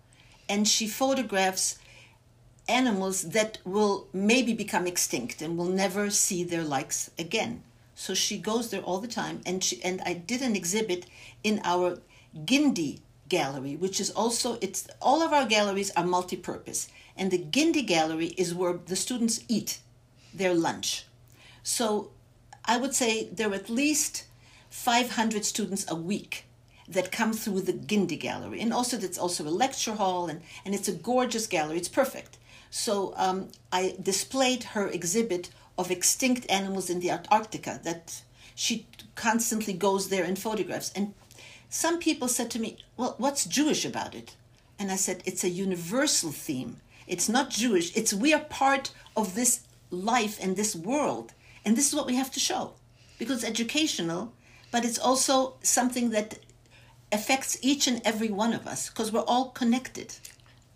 and 0.48 0.66
she 0.66 0.88
photographs 0.88 1.78
animals 2.68 3.22
that 3.30 3.58
will 3.64 4.08
maybe 4.12 4.52
become 4.52 4.86
extinct 4.86 5.40
and 5.42 5.56
will 5.56 5.66
never 5.84 6.10
see 6.10 6.42
their 6.44 6.64
likes 6.64 7.10
again. 7.18 7.62
So 7.94 8.14
she 8.14 8.38
goes 8.38 8.70
there 8.70 8.82
all 8.82 8.98
the 8.98 9.08
time, 9.22 9.40
and 9.46 9.62
she 9.62 9.82
and 9.84 10.00
I 10.04 10.14
did 10.14 10.42
an 10.42 10.56
exhibit 10.56 11.06
in 11.44 11.60
our 11.64 11.98
Gindi 12.44 13.00
gallery, 13.30 13.76
which 13.76 13.98
is 14.00 14.10
also 14.10 14.58
it's 14.60 14.86
all 15.00 15.22
of 15.22 15.32
our 15.32 15.46
galleries 15.46 15.90
are 15.96 16.04
multi-purpose, 16.04 16.88
and 17.16 17.30
the 17.30 17.38
Gindi 17.38 17.86
gallery 17.86 18.34
is 18.36 18.54
where 18.54 18.74
the 18.74 18.96
students 18.96 19.40
eat 19.48 19.78
their 20.34 20.52
lunch. 20.52 21.06
So 21.62 22.10
I 22.66 22.76
would 22.76 22.94
say 22.94 23.28
there 23.32 23.50
are 23.50 23.54
at 23.54 23.70
least 23.70 24.24
500 24.68 25.44
students 25.44 25.90
a 25.90 25.94
week 25.94 26.44
that 26.86 27.12
come 27.12 27.32
through 27.32 27.62
the 27.62 27.72
Gindi 27.72 28.18
gallery, 28.20 28.60
and 28.60 28.72
also 28.72 28.98
that's 28.98 29.18
also 29.18 29.44
a 29.44 29.58
lecture 29.64 29.94
hall, 29.94 30.28
and 30.28 30.42
and 30.64 30.74
it's 30.74 30.88
a 30.88 30.92
gorgeous 30.92 31.46
gallery. 31.46 31.78
It's 31.78 31.96
perfect. 32.02 32.36
So 32.70 33.14
um, 33.16 33.48
I 33.72 33.96
displayed 34.00 34.62
her 34.74 34.86
exhibit 34.86 35.50
of 35.76 35.90
extinct 35.90 36.46
animals 36.50 36.90
in 36.90 37.00
the 37.00 37.10
Antarctica 37.10 37.80
that 37.84 38.22
she 38.54 38.86
constantly 39.14 39.72
goes 39.72 40.08
there 40.08 40.24
and 40.24 40.38
photographs. 40.38 40.92
And 40.94 41.14
some 41.70 42.00
people 42.00 42.28
said 42.28 42.50
to 42.50 42.58
me, 42.58 42.76
Well, 42.96 43.14
what's 43.16 43.46
Jewish 43.46 43.84
about 43.84 44.14
it? 44.14 44.36
And 44.78 44.90
I 44.90 44.96
said, 44.96 45.22
It's 45.24 45.44
a 45.44 45.48
universal 45.48 46.32
theme. 46.32 46.78
It's 47.06 47.28
not 47.28 47.50
Jewish, 47.50 47.96
it's 47.96 48.12
we 48.12 48.34
are 48.34 48.40
part 48.40 48.92
of 49.16 49.34
this 49.34 49.60
life 49.90 50.38
and 50.42 50.56
this 50.56 50.76
world. 50.76 51.32
And 51.64 51.76
this 51.76 51.88
is 51.88 51.94
what 51.94 52.06
we 52.06 52.16
have 52.16 52.30
to 52.32 52.40
show 52.40 52.74
because 53.18 53.38
it's 53.38 53.50
educational, 53.50 54.32
but 54.70 54.84
it's 54.84 54.98
also 54.98 55.54
something 55.62 56.10
that 56.10 56.38
affects 57.12 57.58
each 57.60 57.86
and 57.86 58.00
every 58.04 58.30
one 58.30 58.52
of 58.52 58.66
us 58.66 58.88
because 58.88 59.12
we're 59.12 59.20
all 59.20 59.50
connected. 59.50 60.14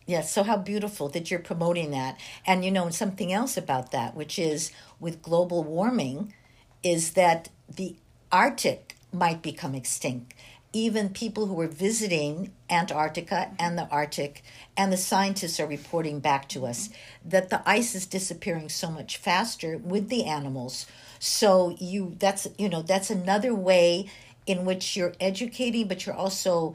Yes, 0.07 0.31
so 0.31 0.43
how 0.43 0.59
beautiful 0.59 1.09
that 1.11 1.31
you're 1.31 1.41
promoting 1.41 1.91
that. 1.93 2.21
And 2.47 2.65
you 2.65 2.71
know, 2.71 2.91
something 2.91 3.33
else 3.33 3.57
about 3.57 3.93
that, 3.93 4.15
which 4.15 4.39
is 4.39 4.71
with 5.01 5.23
global 5.23 5.65
warming, 5.65 6.35
is 6.83 7.13
that 7.13 7.49
the 7.69 7.97
Arctic 8.31 8.97
might 9.13 9.41
become 9.41 9.75
extinct. 9.75 10.35
Even 10.77 11.09
people 11.09 11.47
who 11.47 11.55
were 11.55 11.69
visiting 11.69 12.51
Antarctica 12.69 13.53
and 13.61 13.79
the 13.79 13.87
Arctic, 13.91 14.43
and 14.77 14.93
the 14.93 14.97
scientists 14.97 15.61
are 15.61 15.69
reporting 15.69 16.19
back 16.19 16.49
to 16.49 16.67
us 16.67 16.91
that 17.25 17.49
the 17.49 17.63
ice 17.65 17.95
is 17.95 18.07
disappearing 18.07 18.69
so 18.69 18.91
much 18.91 19.17
faster 19.17 19.79
with 19.79 20.09
the 20.09 20.25
animals. 20.25 20.87
So 21.21 21.77
you 21.79 22.17
that's 22.19 22.49
you 22.59 22.69
know, 22.69 22.83
that's 22.83 23.09
another 23.09 23.55
way 23.55 24.11
in 24.47 24.65
which 24.65 24.97
you're 24.97 25.15
educating, 25.21 25.87
but 25.87 26.05
you're 26.05 26.15
also, 26.15 26.75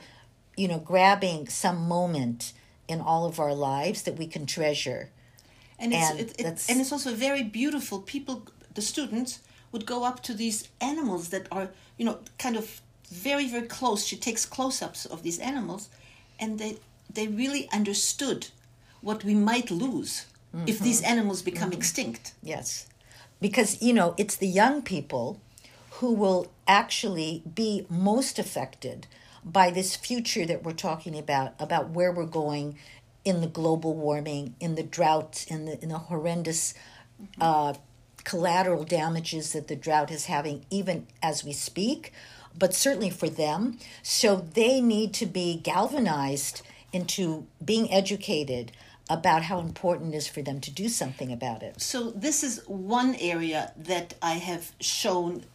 you 0.56 0.70
know, 0.70 0.80
grabbing 0.80 1.50
some 1.50 1.86
moment 1.86 2.54
in 2.88 3.02
all 3.02 3.26
of 3.26 3.38
our 3.38 3.54
lives 3.54 4.04
that 4.04 4.16
we 4.16 4.28
can 4.28 4.46
treasure. 4.46 5.12
and 5.78 5.94
it's 5.94 6.10
And 6.10 6.20
it, 6.22 6.40
it, 6.40 6.66
and 6.70 6.80
it's 6.80 6.94
also 6.94 7.14
very 7.14 7.44
beautiful. 7.44 8.00
People, 8.00 8.48
the 8.74 8.82
students, 8.82 9.40
would 9.74 9.86
go 9.86 10.06
up 10.06 10.24
to 10.24 10.34
these 10.34 10.70
animals 10.80 11.30
that 11.30 11.48
are 11.52 11.70
you 11.98 12.06
know 12.06 12.20
kind 12.38 12.56
of 12.56 12.82
very 13.12 13.48
very 13.48 13.68
close. 13.68 14.06
She 14.06 14.18
takes 14.18 14.46
close-ups 14.46 15.06
of 15.06 15.24
these 15.24 15.40
animals, 15.40 15.90
and 16.40 16.60
they 16.60 16.78
they 17.14 17.28
really 17.28 17.70
understood 17.72 18.48
what 19.02 19.24
we 19.24 19.34
might 19.34 19.72
lose 19.72 20.26
if 20.66 20.76
mm-hmm. 20.76 20.84
these 20.84 21.02
animals 21.04 21.42
become 21.42 21.70
mm-hmm. 21.70 21.80
extinct. 21.80 22.34
Yes. 22.42 22.88
Because, 23.40 23.82
you 23.82 23.94
know, 23.94 24.16
it's 24.18 24.36
the 24.36 24.48
young 24.48 24.82
people 24.82 25.40
who 25.92 26.14
will 26.14 26.52
actually 26.68 27.44
be 27.56 27.86
most 27.90 28.40
affected 28.40 29.08
by 29.44 29.72
this 29.72 29.96
future 29.96 30.46
that 30.46 30.64
we're 30.64 30.74
talking 30.74 31.18
about, 31.18 31.54
about 31.60 31.92
where 31.92 32.12
we're 32.12 32.26
going 32.26 32.78
in 33.24 33.42
the 33.42 33.48
global 33.48 33.96
warming, 33.96 34.56
in 34.60 34.76
the 34.76 34.84
drought, 34.84 35.46
in 35.48 35.66
the, 35.66 35.82
in 35.82 35.90
the 35.90 35.98
horrendous 35.98 36.74
mm-hmm. 37.22 37.42
uh, 37.42 37.74
collateral 38.24 38.84
damages 38.84 39.54
that 39.54 39.68
the 39.68 39.76
drought 39.76 40.12
is 40.12 40.26
having, 40.26 40.66
even 40.70 41.08
as 41.24 41.44
we 41.44 41.54
speak, 41.54 42.12
but 42.60 42.74
certainly 42.74 43.10
for 43.10 43.30
them. 43.30 43.80
So 44.04 44.46
they 44.54 44.82
need 44.82 45.14
to 45.16 45.26
be 45.26 45.56
galvanized 45.56 46.62
into 46.92 47.48
being 47.64 47.92
educated 47.92 48.72
about 49.10 49.44
how 49.44 49.60
important 49.60 50.14
it 50.14 50.18
is 50.18 50.28
for 50.28 50.42
them 50.42 50.62
to 50.62 50.72
do 50.72 50.88
something 50.88 51.32
about 51.32 51.64
it. 51.64 51.82
So 51.82 52.12
this 52.12 52.44
is 52.44 52.62
one 52.68 53.16
area 53.16 53.74
that 53.76 54.14
I 54.22 54.34
have 54.34 54.72
shown 54.80 55.46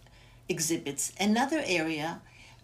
exhibits. 0.49 1.13
Another 1.21 1.63
area, 1.65 2.21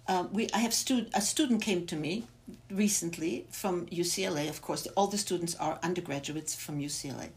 uh, 0.08 0.26
we 0.32 0.48
I 0.52 0.58
have 0.58 0.74
stud- 0.74 1.10
a 1.14 1.20
student 1.20 1.62
came 1.62 1.86
to 1.86 1.96
me 1.96 2.24
recently 2.70 3.46
from 3.50 3.86
UCLA. 3.86 4.48
Of 4.48 4.62
course, 4.62 4.88
all 4.96 5.06
the 5.06 5.18
students 5.18 5.54
are 5.54 5.78
undergraduates 5.82 6.56
from 6.56 6.80
UCLA, 6.80 7.28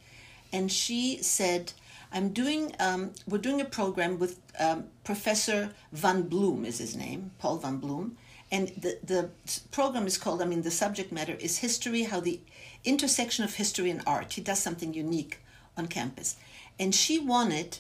and 0.52 0.72
she 0.72 1.22
said, 1.22 1.74
"I'm 2.14 2.30
doing. 2.30 2.74
Um, 2.80 3.12
we're 3.28 3.40
doing 3.40 3.62
a 3.62 3.66
program 3.66 4.20
with 4.20 4.40
um, 4.60 4.86
Professor 5.04 5.72
Von 5.92 6.24
Blum 6.24 6.66
is 6.66 6.78
his 6.78 6.96
name, 6.96 7.32
Paul 7.40 7.58
Von 7.58 7.78
Blum." 7.78 8.18
And 8.52 8.68
the, 8.78 9.00
the 9.04 9.30
program 9.72 10.06
is 10.06 10.20
called, 10.20 10.40
I 10.40 10.46
mean, 10.46 10.62
the 10.62 10.70
subject 10.70 11.12
matter 11.12 11.34
is 11.40 11.58
history, 11.58 12.04
how 12.04 12.20
the 12.20 12.40
intersection 12.86 13.44
of 13.44 13.56
history 13.56 13.90
and 13.90 14.04
art. 14.06 14.34
He 14.34 14.42
does 14.42 14.60
something 14.60 14.94
unique 14.94 15.40
on 15.76 15.88
campus. 15.88 16.36
And 16.80 16.94
she 16.94 17.18
wanted 17.18 17.80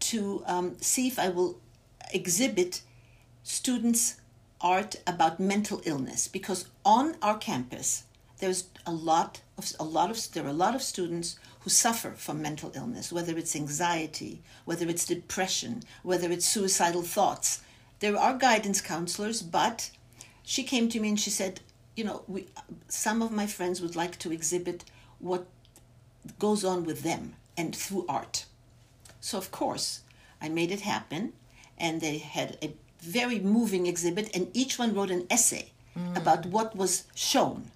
to 0.00 0.42
um, 0.46 0.76
see 0.78 1.06
if 1.06 1.18
I 1.18 1.30
will 1.30 1.58
exhibit 2.12 2.82
students' 3.42 4.20
art 4.60 4.96
about 5.06 5.40
mental 5.40 5.80
illness 5.84 6.28
because 6.28 6.66
on 6.84 7.16
our 7.22 7.38
campus 7.38 8.04
there's 8.40 8.64
a 8.86 8.92
lot 8.92 9.40
of 9.56 9.72
a 9.80 9.84
lot 9.84 10.10
of 10.10 10.32
there 10.32 10.44
are 10.44 10.48
a 10.48 10.52
lot 10.52 10.74
of 10.74 10.82
students 10.82 11.38
who 11.60 11.70
suffer 11.70 12.12
from 12.12 12.42
mental 12.42 12.72
illness, 12.74 13.12
whether 13.12 13.36
it's 13.36 13.54
anxiety, 13.54 14.42
whether 14.64 14.88
it's 14.88 15.04
depression, 15.04 15.82
whether 16.02 16.30
it's 16.30 16.46
suicidal 16.46 17.02
thoughts. 17.02 17.62
There 18.00 18.16
are 18.16 18.36
guidance 18.36 18.80
counselors, 18.80 19.42
but 19.42 19.90
she 20.42 20.62
came 20.62 20.88
to 20.88 21.00
me 21.00 21.10
and 21.10 21.20
she 21.20 21.30
said, 21.30 21.60
you 21.96 22.04
know, 22.04 22.22
we, 22.26 22.46
some 22.88 23.20
of 23.20 23.30
my 23.30 23.46
friends 23.46 23.80
would 23.82 23.94
like 23.94 24.18
to 24.20 24.32
exhibit 24.32 24.84
what 25.18 25.46
goes 26.38 26.64
on 26.64 26.84
with 26.84 27.02
them 27.02 27.34
and 27.56 27.76
through 27.76 28.06
art. 28.08 28.46
So 29.20 29.36
of 29.36 29.50
course, 29.50 30.00
I 30.40 30.48
made 30.48 30.70
it 30.70 30.80
happen, 30.80 31.34
and 31.76 32.00
they 32.00 32.18
had 32.18 32.56
a 32.62 32.74
very 33.00 33.38
moving 33.38 33.86
exhibit, 33.86 34.34
and 34.34 34.48
each 34.54 34.78
one 34.78 34.94
wrote 34.94 35.10
an 35.10 35.26
essay 35.28 35.72
mm. 35.96 36.16
about 36.16 36.46
what 36.46 36.74
was 36.74 37.04
shown 37.14 37.70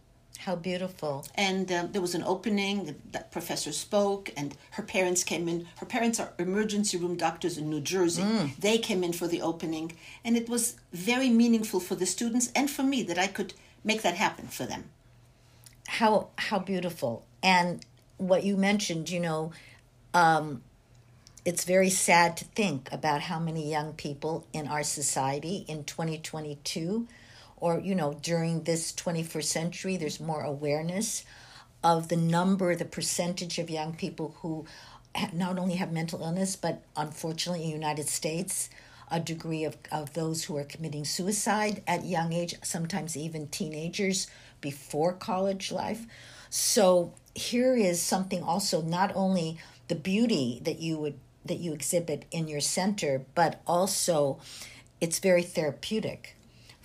how 0.45 0.55
beautiful. 0.55 1.27
And 1.35 1.73
um, 1.73 1.93
there 1.93 2.03
was 2.03 2.15
an 2.15 2.23
opening, 2.23 2.95
that 3.13 3.33
professor 3.33 3.73
spoke, 3.73 4.31
and 4.37 4.55
her 4.73 4.83
parents 4.83 5.25
came 5.25 5.49
in. 5.49 5.67
Her 5.79 5.87
parents 5.87 6.21
are 6.21 6.35
emergency 6.39 6.99
room 6.99 7.17
doctors 7.17 7.57
in 7.57 7.71
New 7.71 7.81
Jersey. 7.81 8.23
Mm. 8.23 8.55
They 8.57 8.77
came 8.77 9.03
in 9.03 9.15
for 9.15 9.27
the 9.27 9.41
opening, 9.41 9.93
and 10.23 10.37
it 10.37 10.47
was 10.51 10.77
very 10.93 11.31
meaningful 11.31 11.81
for 11.81 11.95
the 11.95 12.05
students 12.05 12.53
and 12.55 12.71
for 12.71 12.83
me 12.83 13.03
that 13.05 13.19
I 13.19 13.27
could 13.27 13.55
make 13.83 14.03
that 14.03 14.17
happen 14.17 14.49
for 14.49 14.67
them. 14.67 14.85
How 15.87 16.29
how 16.37 16.59
beautiful. 16.59 17.25
And 17.43 17.85
what 18.19 18.45
you 18.45 18.59
mentioned, 18.59 19.09
you 19.09 19.21
know, 19.21 19.53
um, 20.13 20.63
it's 21.47 21.65
very 21.65 21.91
sad 21.91 22.37
to 22.39 22.45
think 22.45 22.93
about 22.93 23.23
how 23.23 23.39
many 23.39 23.71
young 23.71 23.95
people 23.95 24.47
in 24.53 24.69
our 24.69 24.83
society 24.83 25.65
in 25.69 25.85
2022 25.85 27.07
or 27.57 27.81
you 27.81 27.95
know 27.95 28.19
during 28.23 28.63
this 28.65 28.93
21st 28.93 29.45
century 29.45 29.97
there's 29.97 30.21
more 30.21 30.43
awareness 30.43 31.25
of 31.83 32.09
the 32.09 32.17
number 32.17 32.75
the 32.75 32.85
percentage 32.85 33.59
of 33.59 33.69
young 33.71 33.95
people 33.95 34.37
who 34.41 34.65
not 35.33 35.59
only 35.59 35.75
have 35.77 35.93
mental 35.93 36.21
illness 36.23 36.57
but 36.57 36.83
unfortunately 36.97 37.63
in 37.63 37.69
the 37.69 37.75
united 37.75 38.09
states 38.09 38.69
a 39.11 39.21
degree 39.21 39.65
of, 39.65 39.77
of 39.93 40.15
those 40.15 40.45
who 40.45 40.57
are 40.57 40.65
committing 40.65 41.05
suicide 41.05 41.83
at 41.87 42.05
young 42.05 42.33
age 42.33 42.55
sometimes 42.63 43.17
even 43.17 43.47
teenagers 43.49 44.27
before 44.61 45.13
college 45.13 45.71
life. 45.71 46.07
So 46.51 47.13
here 47.35 47.77
is 47.77 48.01
something 48.01 48.43
also 48.43 48.81
not 48.81 49.13
only 49.15 49.59
the 49.89 49.95
beauty 49.95 50.61
that 50.65 50.81
you 50.81 50.99
would 50.99 51.19
that 51.45 51.59
you 51.59 51.75
exhibit 51.75 52.25
in 52.31 52.49
your 52.49 52.61
center 52.61 53.27
but 53.35 53.61
also 53.67 54.39
it's 54.99 55.19
very 55.19 55.43
therapeutic 55.43 56.37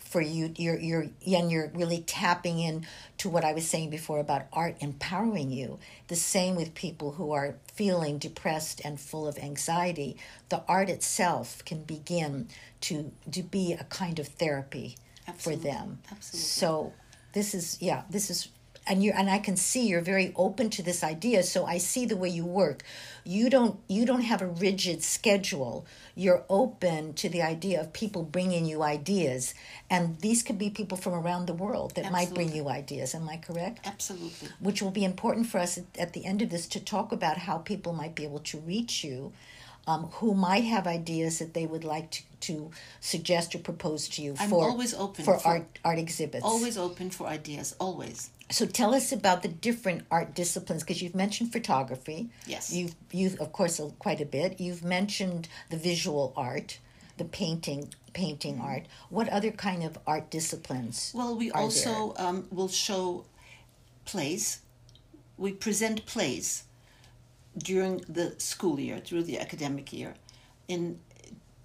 for 0.10 0.22
you 0.22 0.52
you're 0.58 0.80
you're 0.80 1.08
and 1.26 1.52
you're 1.52 1.72
really 1.76 2.02
tapping 2.02 2.60
in 2.60 2.86
to 3.20 3.30
what 3.30 3.46
I 3.46 3.54
was 3.54 3.68
saying 3.68 3.92
before 3.92 4.20
about 4.20 4.48
art 4.52 4.76
empowering 4.80 5.52
you. 5.52 5.78
The 6.08 6.16
same 6.16 6.56
with 6.56 6.74
people 6.74 7.12
who 7.12 7.32
are 7.32 7.56
feeling 7.74 8.18
depressed 8.18 8.82
and 8.84 9.00
full 9.00 9.28
of 9.28 9.38
anxiety. 9.38 10.18
The 10.50 10.64
art 10.68 10.90
itself 10.90 11.64
can 11.64 11.84
begin 11.84 12.48
to 12.82 13.12
to 13.32 13.44
be 13.44 13.74
a 13.74 13.84
kind 13.86 14.18
of 14.18 14.28
therapy 14.28 14.98
Absolutely. 15.28 15.64
for 15.64 15.72
them. 15.72 16.00
Absolutely. 16.12 16.40
So 16.40 16.94
this 17.34 17.54
is 17.54 17.78
yeah, 17.80 18.04
this 18.10 18.32
is 18.32 18.50
and 18.90 19.04
you 19.04 19.14
and 19.16 19.30
I 19.30 19.38
can 19.38 19.56
see 19.56 19.88
you're 19.88 20.02
very 20.02 20.34
open 20.36 20.70
to 20.72 20.84
this 20.84 21.04
idea 21.04 21.44
so 21.44 21.66
I 21.66 21.78
see 21.78 22.06
the 22.06 22.18
way 22.18 22.30
you 22.30 22.46
work 22.46 22.84
you 23.24 23.50
don't 23.50 23.80
you 23.88 24.06
don't 24.06 24.24
have 24.24 24.42
a 24.42 24.48
rigid 24.48 25.04
schedule 25.04 25.86
you're 26.16 26.44
open 26.50 27.14
to 27.14 27.30
the 27.30 27.42
idea 27.42 27.80
of 27.80 27.94
people 27.94 28.24
bringing 28.24 28.66
you 28.66 28.82
ideas 28.82 29.54
and 29.90 30.20
these 30.20 30.44
could 30.44 30.58
be 30.58 30.70
people 30.70 30.98
from 30.98 31.14
around 31.14 31.46
the 31.46 31.54
world 31.54 31.96
that 31.96 32.06
Absolutely. 32.06 32.26
might 32.26 32.36
bring 32.36 32.56
you 32.56 32.68
ideas 32.68 33.16
am 33.16 33.30
I 33.30 33.38
correct 33.38 33.86
Absolutely 33.86 34.50
which 34.60 34.82
will 34.82 34.92
be 34.92 35.06
important 35.06 35.48
for 35.48 35.60
us 35.60 35.80
at 35.98 36.14
the 36.14 36.26
end 36.26 36.42
of 36.42 36.50
this 36.50 36.68
to 36.68 36.80
talk 36.80 37.12
about 37.12 37.38
how 37.38 37.60
people 37.60 37.94
might 37.94 38.16
be 38.16 38.24
able 38.24 38.40
to 38.40 38.58
reach 38.60 39.04
you 39.04 39.32
um, 39.88 40.04
who 40.14 40.36
might 40.36 40.66
have 40.66 40.86
ideas 40.86 41.40
that 41.40 41.54
they 41.56 41.66
would 41.66 41.84
like 41.84 42.12
to, 42.12 42.24
to 42.42 42.72
suggest 43.00 43.56
or 43.56 43.60
propose 43.60 44.08
to 44.10 44.22
you 44.22 44.36
I'm 44.40 44.50
for 44.50 44.70
always 44.70 44.94
open 44.94 45.26
for, 45.26 45.40
for 45.40 45.48
art 45.48 45.80
art 45.84 45.98
exhibits. 45.98 46.46
Always 46.46 46.78
open 46.78 47.10
for 47.10 47.26
ideas, 47.26 47.76
always. 47.80 48.30
So 48.52 48.66
tell 48.66 48.96
us 48.96 49.12
about 49.12 49.44
the 49.44 49.48
different 49.48 50.06
art 50.10 50.34
disciplines 50.34 50.84
because 50.84 51.02
you've 51.02 51.16
mentioned 51.16 51.52
photography. 51.52 52.30
Yes. 52.48 52.74
You've 52.74 52.96
you've 53.12 53.40
of 53.40 53.52
course 53.52 53.80
quite 54.00 54.22
a 54.22 54.26
bit. 54.26 54.60
You've 54.60 54.84
mentioned 54.84 55.48
the 55.70 55.78
visual 55.78 56.34
art, 56.36 56.80
the 57.18 57.26
painting 57.26 57.94
painting 58.14 58.56
mm-hmm. 58.56 58.66
art. 58.66 58.86
What 59.10 59.30
other 59.30 59.52
kind 59.52 59.84
of 59.84 60.00
art 60.08 60.32
disciplines? 60.32 61.12
Well, 61.16 61.36
we 61.36 61.52
also 61.52 62.14
um, 62.18 62.48
will 62.52 62.70
show 62.70 63.26
plays. 64.06 64.62
We 65.38 65.54
present 65.54 66.06
plays 66.06 66.64
during 67.58 68.04
the 68.10 68.36
school 68.40 68.80
year, 68.80 69.00
through 69.00 69.24
the 69.24 69.40
academic 69.40 69.94
year. 69.94 70.16
In 70.68 71.00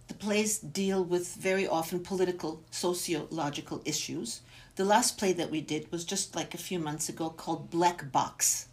the 0.08 0.14
plays 0.14 0.58
deal 0.58 1.02
with 1.02 1.34
very 1.34 1.66
often 1.66 2.00
political, 2.00 2.62
sociological 2.70 3.80
issues. 3.84 4.40
The 4.76 4.84
last 4.84 5.18
play 5.18 5.32
that 5.34 5.50
we 5.50 5.60
did 5.60 5.90
was 5.92 6.04
just 6.04 6.34
like 6.34 6.52
a 6.52 6.58
few 6.58 6.78
months 6.78 7.08
ago 7.08 7.30
called 7.30 7.70
Black 7.70 8.10
Box. 8.10 8.68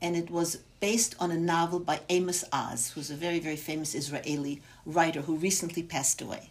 And 0.00 0.16
it 0.16 0.30
was 0.30 0.56
based 0.80 1.14
on 1.18 1.30
a 1.30 1.38
novel 1.38 1.78
by 1.80 2.00
Amos 2.08 2.44
Oz, 2.52 2.90
who's 2.90 3.10
a 3.10 3.16
very, 3.16 3.38
very 3.38 3.56
famous 3.56 3.94
Israeli 3.94 4.62
writer 4.84 5.22
who 5.22 5.36
recently 5.36 5.82
passed 5.82 6.20
away. 6.22 6.50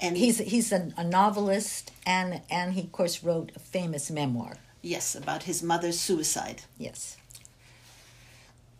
And 0.00 0.16
he's 0.16 0.38
he's 0.38 0.72
a, 0.72 0.92
a 0.96 1.04
novelist 1.04 1.92
and 2.04 2.40
and 2.50 2.72
he 2.72 2.80
of 2.80 2.92
course 2.92 3.22
wrote 3.22 3.52
a 3.54 3.60
famous 3.60 4.10
memoir. 4.10 4.56
Yes, 4.82 5.14
about 5.14 5.44
his 5.44 5.62
mother's 5.62 6.00
suicide. 6.00 6.62
Yes. 6.76 7.16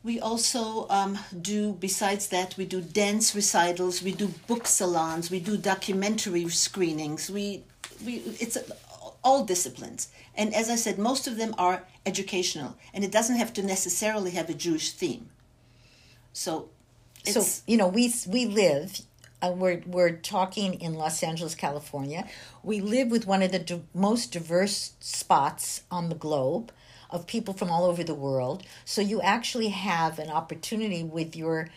We 0.04 0.18
also 0.18 0.88
um, 0.88 1.16
do, 1.40 1.74
besides 1.74 2.26
that, 2.28 2.56
we 2.56 2.64
do 2.64 2.80
dance 2.80 3.36
recitals, 3.36 4.02
we 4.02 4.10
do 4.10 4.34
book 4.48 4.66
salons, 4.66 5.30
we 5.30 5.38
do 5.38 5.56
documentary 5.56 6.48
screenings. 6.48 7.30
We, 7.30 7.62
we, 8.04 8.22
it's 8.40 8.58
all 9.22 9.44
disciplines. 9.44 10.08
And 10.34 10.54
as 10.54 10.68
I 10.68 10.76
said, 10.76 10.98
most 10.98 11.26
of 11.26 11.36
them 11.36 11.54
are 11.58 11.84
educational, 12.06 12.76
and 12.92 13.04
it 13.04 13.12
doesn't 13.12 13.36
have 13.36 13.52
to 13.54 13.62
necessarily 13.62 14.32
have 14.32 14.48
a 14.48 14.54
Jewish 14.54 14.92
theme. 14.92 15.28
So, 16.32 16.70
so 17.24 17.44
you 17.66 17.76
know, 17.76 17.88
we 17.88 18.12
we 18.26 18.46
live. 18.46 19.00
Uh, 19.40 19.52
we're 19.56 19.82
we're 19.86 20.12
talking 20.12 20.74
in 20.74 20.94
Los 20.94 21.22
Angeles, 21.22 21.54
California. 21.54 22.28
We 22.62 22.80
live 22.80 23.10
with 23.10 23.26
one 23.26 23.42
of 23.42 23.52
the 23.52 23.58
di- 23.58 23.82
most 23.94 24.32
diverse 24.32 24.92
spots 25.00 25.82
on 25.90 26.08
the 26.08 26.14
globe 26.14 26.72
of 27.10 27.26
people 27.26 27.52
from 27.52 27.70
all 27.70 27.84
over 27.84 28.02
the 28.02 28.14
world. 28.14 28.62
So 28.84 29.02
you 29.02 29.20
actually 29.20 29.68
have 29.68 30.18
an 30.18 30.30
opportunity 30.30 31.04
with 31.04 31.36
your 31.36 31.68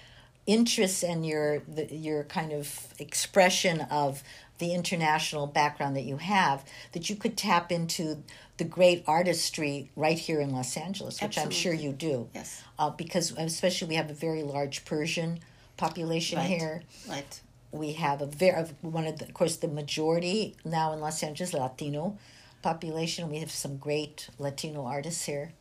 interests 0.45 1.03
and 1.03 1.25
your 1.25 1.59
the, 1.67 1.93
your 1.93 2.23
kind 2.23 2.53
of 2.53 2.93
expression 2.99 3.81
of 3.81 4.23
the 4.57 4.73
international 4.73 5.47
background 5.47 5.95
that 5.95 6.03
you 6.03 6.17
have 6.17 6.63
that 6.93 7.09
you 7.09 7.15
could 7.15 7.37
tap 7.37 7.71
into 7.71 8.23
the 8.57 8.63
great 8.63 9.03
artistry 9.07 9.89
right 9.95 10.17
here 10.17 10.39
in 10.39 10.51
Los 10.51 10.77
Angeles, 10.77 11.15
which 11.15 11.37
Absolutely. 11.37 11.55
I'm 11.55 11.61
sure 11.61 11.73
you 11.73 11.91
do. 11.91 12.29
Yes. 12.33 12.63
Uh, 12.79 12.89
because 12.89 13.31
especially 13.37 13.89
we 13.89 13.95
have 13.95 14.09
a 14.09 14.13
very 14.13 14.43
large 14.43 14.85
Persian 14.85 15.39
population 15.77 16.37
right. 16.37 16.47
here. 16.47 16.83
Right. 17.09 17.41
We 17.71 17.93
have 17.93 18.21
a 18.21 18.25
very 18.25 18.65
one 18.81 19.05
of 19.05 19.19
the, 19.19 19.25
of 19.25 19.33
course 19.33 19.57
the 19.57 19.67
majority 19.67 20.55
now 20.63 20.93
in 20.93 21.01
Los 21.01 21.21
Angeles 21.21 21.53
Latino 21.53 22.17
population. 22.61 23.29
We 23.29 23.39
have 23.39 23.51
some 23.51 23.77
great 23.77 24.29
Latino 24.39 24.85
artists 24.85 25.25
here. 25.25 25.51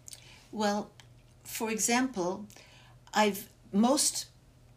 Well, 0.52 0.90
for 1.42 1.70
example, 1.70 2.46
I've 3.12 3.48
most 3.72 4.26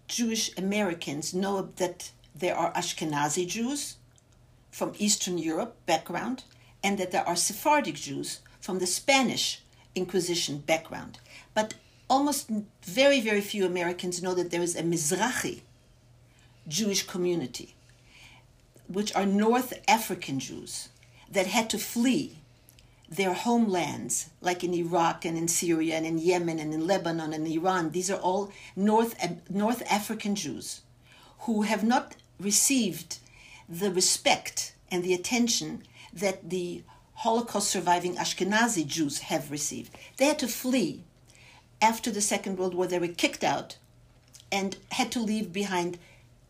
Jewish 0.07 0.57
Americans 0.57 1.35
know 1.35 1.69
that 1.75 2.09
there 2.35 2.55
are 2.55 2.73
Ashkenazi 2.73 3.47
Jews 3.47 3.97
from 4.77 4.93
Eastern 4.99 5.39
Europe 5.39 5.75
background 5.87 6.43
and 6.83 6.99
that 6.99 7.11
there 7.11 7.27
are 7.27 7.35
Sephardic 7.35 7.95
Jews 7.95 8.41
from 8.61 8.77
the 8.77 8.85
Spanish 8.85 9.63
Inquisition 9.95 10.59
background. 10.59 11.17
But 11.55 11.73
almost 12.07 12.51
very, 12.83 13.19
very 13.19 13.41
few 13.41 13.65
Americans 13.65 14.21
know 14.21 14.35
that 14.35 14.51
there 14.51 14.61
is 14.61 14.75
a 14.75 14.83
Mizrahi 14.83 15.61
Jewish 16.67 17.07
community, 17.07 17.73
which 18.87 19.15
are 19.15 19.25
North 19.25 19.73
African 19.87 20.39
Jews 20.39 20.89
that 21.31 21.47
had 21.47 21.71
to 21.71 21.79
flee 21.79 22.37
their 23.09 23.33
homelands, 23.33 24.29
like 24.41 24.63
in 24.63 24.75
Iraq 24.75 25.25
and 25.25 25.35
in 25.39 25.47
Syria 25.47 25.95
and 25.95 26.05
in 26.05 26.19
Yemen 26.19 26.59
and 26.59 26.71
in 26.71 26.85
Lebanon 26.85 27.33
and 27.33 27.47
Iran. 27.47 27.89
These 27.89 28.11
are 28.11 28.19
all 28.19 28.51
North, 28.75 29.15
North 29.49 29.81
African 29.89 30.35
Jews 30.35 30.81
who 31.39 31.63
have 31.63 31.83
not 31.83 32.15
received 32.39 33.17
the 33.67 33.91
respect 33.91 34.75
and 34.89 35.03
the 35.03 35.13
attention 35.13 35.83
that 36.13 36.49
the 36.49 36.83
Holocaust 37.13 37.69
surviving 37.69 38.15
Ashkenazi 38.15 38.85
Jews 38.85 39.19
have 39.19 39.51
received. 39.51 39.95
They 40.17 40.25
had 40.25 40.39
to 40.39 40.47
flee 40.47 41.03
after 41.81 42.11
the 42.11 42.21
Second 42.21 42.57
World 42.57 42.73
War. 42.73 42.87
They 42.87 42.99
were 42.99 43.07
kicked 43.07 43.43
out 43.43 43.77
and 44.51 44.77
had 44.91 45.11
to 45.11 45.19
leave 45.19 45.51
behind 45.51 45.97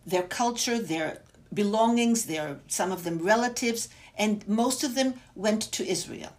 their 0.05 0.23
culture, 0.23 0.77
their 0.77 1.21
belongings, 1.53 2.25
their 2.25 2.59
some 2.67 2.91
of 2.91 3.03
them 3.03 3.19
relatives, 3.19 3.89
and 4.17 4.47
most 4.47 4.83
of 4.83 4.95
them 4.95 5.15
went 5.35 5.61
to 5.61 5.87
Israel. 5.87 6.33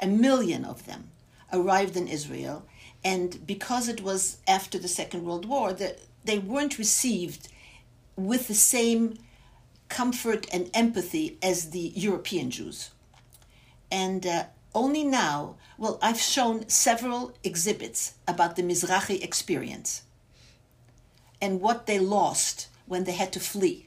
A 0.00 0.06
million 0.06 0.64
of 0.64 0.86
them 0.86 1.10
arrived 1.52 1.96
in 1.96 2.08
Israel, 2.08 2.64
and 3.04 3.46
because 3.46 3.88
it 3.88 4.00
was 4.00 4.38
after 4.46 4.78
the 4.78 4.88
Second 4.88 5.24
World 5.24 5.44
War, 5.44 5.72
that 5.72 5.98
they 6.24 6.38
weren't 6.38 6.78
received 6.78 7.48
with 8.16 8.48
the 8.48 8.54
same 8.54 9.18
comfort 9.90 10.46
and 10.52 10.70
empathy 10.72 11.36
as 11.42 11.70
the 11.70 11.92
European 11.94 12.50
Jews. 12.50 12.90
And 13.92 14.24
uh, 14.26 14.44
only 14.74 15.04
now, 15.04 15.56
well, 15.76 15.98
I've 16.00 16.20
shown 16.20 16.68
several 16.68 17.34
exhibits 17.44 18.14
about 18.26 18.56
the 18.56 18.62
Mizrahi 18.62 19.22
experience 19.22 20.02
and 21.42 21.60
what 21.60 21.86
they 21.86 21.98
lost 21.98 22.68
when 22.86 23.04
they 23.04 23.12
had 23.12 23.32
to 23.32 23.40
flee. 23.40 23.86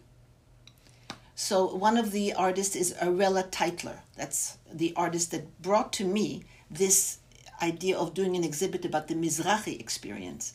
So 1.35 1.73
one 1.75 1.97
of 1.97 2.11
the 2.11 2.33
artists 2.33 2.75
is 2.75 2.93
Arella 3.01 3.49
Teitler. 3.49 3.99
That's 4.15 4.57
the 4.71 4.93
artist 4.95 5.31
that 5.31 5.61
brought 5.61 5.91
to 5.93 6.05
me 6.05 6.43
this 6.69 7.17
idea 7.61 7.97
of 7.97 8.13
doing 8.13 8.35
an 8.35 8.43
exhibit 8.43 8.85
about 8.85 9.07
the 9.07 9.15
Mizrahi 9.15 9.79
experience. 9.79 10.53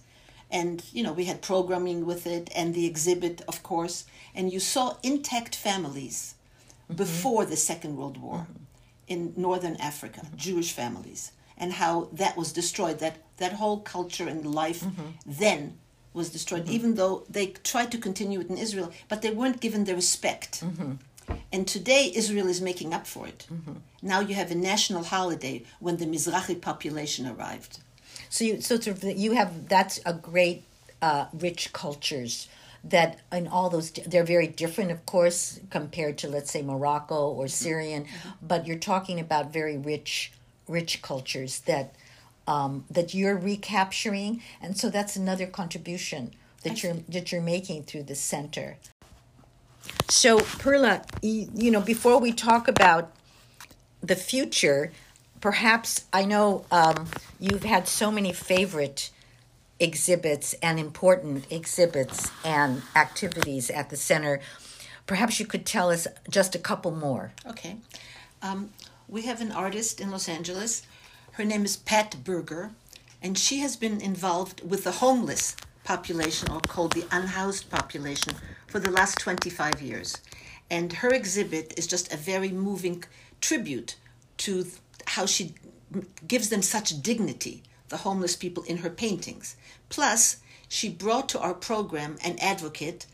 And, 0.51 0.83
you 0.93 1.03
know, 1.03 1.13
we 1.13 1.27
had 1.27 1.43
programming 1.43 2.07
with 2.07 2.27
it 2.27 2.51
and 2.55 2.75
the 2.75 2.87
exhibit, 2.87 3.43
of 3.47 3.63
course. 3.63 4.05
And 4.35 4.53
you 4.53 4.61
saw 4.61 4.97
intact 5.03 5.55
families 5.55 6.35
mm-hmm. 6.85 6.97
before 6.97 7.45
the 7.45 7.57
Second 7.57 7.97
World 7.97 8.17
War 8.17 8.39
mm-hmm. 8.39 8.63
in 9.09 9.35
Northern 9.37 9.77
Africa, 9.77 10.21
mm-hmm. 10.21 10.37
Jewish 10.37 10.73
families, 10.73 11.33
and 11.59 11.73
how 11.73 12.09
that 12.13 12.37
was 12.37 12.53
destroyed. 12.53 12.99
That, 13.01 13.17
that 13.37 13.53
whole 13.55 13.81
culture 13.81 14.27
and 14.27 14.55
life 14.55 14.81
mm-hmm. 14.81 15.11
then 15.27 15.79
was 16.15 16.31
destroyed, 16.31 16.65
mm-hmm. 16.65 16.73
even 16.73 16.95
though 16.95 17.25
they 17.29 17.49
tried 17.49 17.93
to 17.93 17.99
continue 17.99 18.41
it 18.41 18.49
in 18.49 18.57
Israel, 18.57 18.91
but 19.09 19.21
they 19.21 19.31
weren't 19.31 19.61
given 19.61 19.85
the 19.85 19.95
respect. 19.95 20.65
Mm-hmm. 20.65 20.95
And 21.53 21.69
today, 21.69 22.11
Israel 22.15 22.49
is 22.49 22.61
making 22.61 22.95
up 22.95 23.07
for 23.07 23.27
it. 23.27 23.47
Mm-hmm. 23.53 23.75
Now 24.01 24.21
you 24.21 24.35
have 24.35 24.51
a 24.51 24.55
national 24.55 25.05
holiday 25.05 25.65
when 25.79 25.99
the 25.99 26.07
Mizrahi 26.07 26.59
population 26.61 27.27
arrived. 27.27 27.81
So 28.31 28.45
you, 28.45 28.61
so 28.61 28.79
sort 28.79 29.03
of 29.03 29.05
you 29.05 29.33
have 29.33 29.69
that's 29.69 30.01
a 30.05 30.13
great, 30.13 30.65
uh, 31.01 31.27
rich 31.33 31.73
cultures 31.73 32.49
that 32.85 33.19
in 33.33 33.47
all 33.49 33.71
those 33.71 33.91
they're 33.91 34.25
very 34.25 34.47
different, 34.47 34.91
of 34.91 35.05
course, 35.07 35.61
compared 35.71 36.19
to 36.19 36.29
let's 36.29 36.51
say 36.51 36.63
Morocco 36.63 37.29
or 37.29 37.45
mm-hmm. 37.45 37.49
Syrian, 37.49 38.05
mm-hmm. 38.05 38.29
but 38.47 38.67
you're 38.67 38.79
talking 38.79 39.19
about 39.19 39.53
very 39.53 39.77
rich, 39.77 40.33
rich 40.67 41.03
cultures 41.03 41.61
that 41.61 41.95
um, 42.47 42.85
that 42.91 43.15
you're 43.15 43.37
recapturing, 43.37 44.43
and 44.63 44.77
so 44.79 44.89
that's 44.89 45.17
another 45.17 45.47
contribution 45.47 46.33
that 46.63 46.83
you're 46.83 46.95
that 47.09 47.31
you're 47.31 47.43
making 47.43 47.83
through 47.85 48.05
the 48.05 48.15
center. 48.15 48.77
So 50.09 50.41
Perla, 50.41 51.03
you, 51.23 51.51
you 51.55 51.71
know, 51.71 51.81
before 51.81 52.19
we 52.19 52.33
talk 52.33 52.69
about 52.69 53.13
the 54.03 54.17
future, 54.17 54.93
perhaps 55.41 56.05
I 56.13 56.25
know 56.25 56.65
um, 56.71 57.07
you've 57.39 57.65
had 57.65 57.89
so 57.89 58.11
many 58.11 58.33
favorite 58.33 59.11
exhibits 59.81 60.55
and 60.55 60.79
important 60.79 61.47
exhibits 61.51 62.31
and 62.45 62.83
activities 62.97 63.71
at 63.71 63.91
the 63.91 63.97
center. 63.97 64.41
Perhaps 65.07 65.39
you 65.39 65.47
could 65.47 65.65
tell 65.65 65.91
us 65.91 66.07
just 66.29 66.55
a 66.55 66.59
couple 66.59 66.91
more. 66.91 67.33
Okay. 67.47 67.77
Um, 68.43 68.71
we 69.09 69.23
have 69.23 69.41
an 69.41 69.53
artist 69.53 70.01
in 70.01 70.11
Los 70.11 70.29
Angeles 70.29 70.83
her 71.39 71.45
name 71.45 71.65
is 71.65 71.77
Pat 71.77 72.17
Berger, 72.25 72.73
and 73.23 73.39
she 73.39 73.61
has 73.61 73.77
been 73.77 74.01
involved 74.01 74.69
with 74.69 74.83
the 74.83 74.91
homeless 74.91 75.55
population, 75.85 76.51
or 76.51 76.59
called 76.59 76.95
the 76.95 77.07
unhoused 77.13 77.71
population, 77.71 78.35
for 78.67 78.81
the 78.81 78.91
last 78.91 79.21
25 79.21 79.81
years. 79.81 80.17
And 80.69 80.95
her 80.95 81.11
exhibit 81.11 81.75
is 81.79 81.87
just 81.87 82.13
a 82.13 82.17
very 82.17 82.51
moving 82.51 83.05
tribute 83.41 83.95
to 84.39 84.67
how 85.19 85.27
she 85.27 85.53
gives 86.29 86.49
them 86.49 86.63
such 86.63 87.03
dignity, 87.03 87.65
the 87.89 88.05
homeless 88.07 88.37
people, 88.37 88.63
in 88.63 88.79
her 88.79 88.91
paintings. 88.91 89.57
Plus, 89.89 90.37
she 90.69 90.89
brought 90.89 91.29
to 91.29 91.41
our 91.41 91.55
program 91.55 92.17
an 92.23 92.39
advocate 92.39 93.07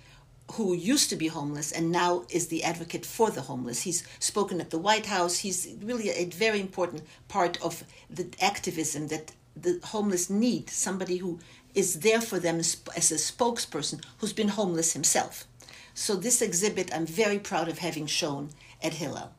who 0.52 0.74
used 0.74 1.08
to 1.08 1.16
be 1.16 1.28
homeless 1.28 1.72
and 1.72 1.90
now 1.90 2.24
is 2.28 2.48
the 2.48 2.62
advocate 2.62 3.06
for 3.06 3.30
the 3.30 3.40
homeless. 3.40 3.82
He's 3.82 4.06
spoken 4.18 4.60
at 4.60 4.68
the 4.68 4.78
White 4.78 5.06
House. 5.06 5.38
He's 5.38 5.74
really 5.82 6.10
a 6.10 6.26
very 6.26 6.60
important 6.60 7.04
part 7.26 7.56
of 7.62 7.84
the 8.10 8.26
activism 8.38 9.08
that 9.08 9.32
the 9.56 9.80
homeless 9.84 10.28
need 10.28 10.68
somebody 10.68 11.16
who 11.16 11.38
is 11.74 12.00
there 12.00 12.20
for 12.20 12.38
them 12.38 12.58
as, 12.58 12.76
as 12.94 13.10
a 13.12 13.14
spokesperson 13.14 14.04
who's 14.18 14.34
been 14.34 14.48
homeless 14.48 14.92
himself. 14.92 15.46
So, 15.94 16.16
this 16.16 16.42
exhibit 16.42 16.94
I'm 16.94 17.06
very 17.06 17.38
proud 17.38 17.68
of 17.68 17.78
having 17.78 18.06
shown 18.06 18.50
at 18.82 18.94
Hillel. 18.94 19.32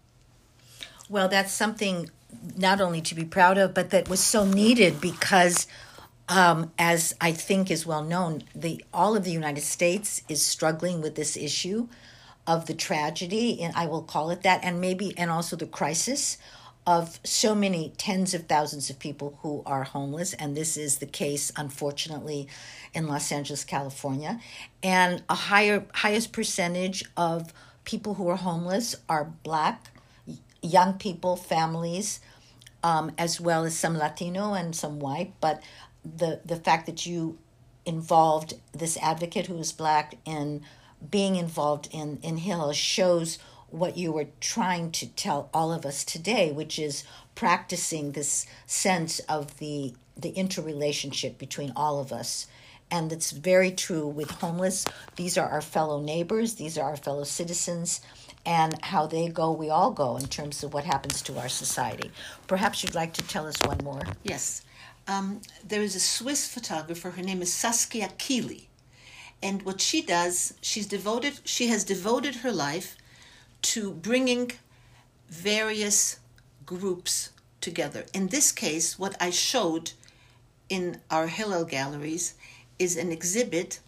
Well, 1.08 1.28
that's 1.28 1.52
something 1.52 2.10
not 2.56 2.82
only 2.82 3.02
to 3.02 3.16
be 3.16 3.26
proud 3.26 3.58
of, 3.58 3.74
but 3.74 3.90
that 3.90 4.10
was 4.10 4.20
so 4.20 4.46
needed 4.46 5.02
because 5.02 5.68
um, 6.28 6.72
as 6.80 7.14
I 7.22 7.32
think 7.32 7.70
is 7.70 7.86
well 7.86 8.04
known, 8.04 8.44
the 8.56 8.84
all 8.94 9.16
of 9.16 9.24
the 9.24 9.32
United 9.32 9.62
States 9.62 10.24
is 10.28 10.42
struggling 10.42 11.02
with 11.02 11.16
this 11.16 11.38
issue 11.38 11.88
of 12.48 12.66
the 12.66 12.74
tragedy, 12.74 13.62
and 13.62 13.76
I 13.76 13.86
will 13.88 14.04
call 14.04 14.30
it 14.30 14.44
that, 14.44 14.64
and 14.64 14.82
maybe 14.82 15.18
and 15.18 15.30
also 15.30 15.56
the 15.56 15.66
crisis 15.66 16.38
of 16.88 17.20
so 17.24 17.56
many 17.56 17.92
tens 17.98 18.36
of 18.36 18.44
thousands 18.44 18.90
of 18.92 19.00
people 19.00 19.40
who 19.42 19.64
are 19.66 19.84
homeless, 19.84 20.34
and 20.34 20.56
this 20.56 20.78
is 20.78 21.00
the 21.00 21.08
case, 21.08 21.52
unfortunately, 21.56 22.48
in 22.94 23.08
Los 23.08 23.32
Angeles, 23.32 23.64
California, 23.64 24.40
and 24.84 25.24
a 25.30 25.36
higher 25.36 25.86
highest 25.94 26.32
percentage 26.32 27.04
of 27.18 27.54
people 27.84 28.16
who 28.16 28.28
are 28.28 28.36
homeless 28.36 28.96
are 29.10 29.26
black, 29.44 29.92
young 30.66 30.94
people, 30.96 31.36
families. 31.36 32.20
Um, 32.84 33.14
as 33.18 33.42
well 33.42 33.66
as 33.66 33.76
some 33.76 33.98
Latino 33.98 34.54
and 34.54 34.76
some 34.76 35.00
white, 35.00 35.34
but 35.42 35.64
the 36.04 36.40
the 36.46 36.56
fact 36.56 36.86
that 36.86 37.08
you 37.08 37.40
involved 37.84 38.54
this 38.74 38.98
advocate 38.98 39.48
who 39.48 39.58
is 39.58 39.72
black 39.72 40.18
in 40.26 40.62
being 41.10 41.36
involved 41.36 41.90
in 41.92 42.20
in 42.22 42.38
Hill 42.38 42.74
shows 42.74 43.40
what 43.70 43.98
you 43.98 44.12
were 44.12 44.28
trying 44.40 44.92
to 44.92 45.08
tell 45.08 45.50
all 45.54 45.74
of 45.74 45.86
us 45.86 46.04
today, 46.04 46.52
which 46.52 46.80
is 46.80 47.04
practicing 47.34 48.12
this 48.12 48.46
sense 48.66 49.20
of 49.20 49.58
the 49.58 49.94
the 50.16 50.30
interrelationship 50.30 51.38
between 51.38 51.74
all 51.76 52.00
of 52.00 52.12
us. 52.12 52.48
And 52.90 53.12
it's 53.12 53.32
very 53.32 53.72
true 53.72 54.08
with 54.08 54.30
homeless. 54.30 54.86
These 55.16 55.38
are 55.38 55.50
our 55.50 55.62
fellow 55.62 56.00
neighbors, 56.02 56.56
these 56.56 56.78
are 56.78 56.90
our 56.90 56.96
fellow 56.98 57.24
citizens, 57.24 58.00
and 58.46 58.82
how 58.84 59.08
they 59.08 59.28
go, 59.28 59.52
we 59.52 59.70
all 59.70 59.92
go 59.92 60.18
in 60.18 60.28
terms 60.28 60.64
of 60.64 60.74
what 60.74 60.84
happens 60.84 61.22
to 61.24 61.38
our 61.40 61.50
society. 61.50 62.12
Perhaps 62.48 62.84
you'd 62.84 62.96
like 62.96 63.14
to 63.14 63.22
tell 63.24 63.48
us 63.48 63.56
one 63.66 63.80
more. 63.84 64.04
Yes 64.24 64.62
um, 65.08 65.42
there 65.64 65.82
is 65.82 65.96
a 65.96 66.00
Swiss 66.00 66.48
photographer. 66.48 67.12
Her 67.12 67.22
name 67.22 67.42
is 67.42 67.54
Saskia 67.54 68.10
Keeley, 68.18 68.68
and 69.42 69.62
what 69.64 69.82
she 69.82 70.02
does, 70.02 70.54
she's 70.62 70.88
devoted. 70.88 71.40
She 71.44 71.68
has 71.68 71.84
devoted 71.84 72.38
her 72.38 72.52
life 72.52 72.98
to 73.64 73.92
bringing 73.92 74.52
various 75.30 76.20
groups 76.66 77.32
together. 77.62 78.06
In 78.14 78.28
this 78.28 78.52
case, 78.52 78.98
what 78.98 79.16
I 79.20 79.30
showed 79.30 79.92
in 80.70 81.02
our 81.12 81.28
Hillel 81.28 81.66
galleries 81.66 82.34
is 82.80 82.98
an 82.98 83.12
exhibit 83.12 83.80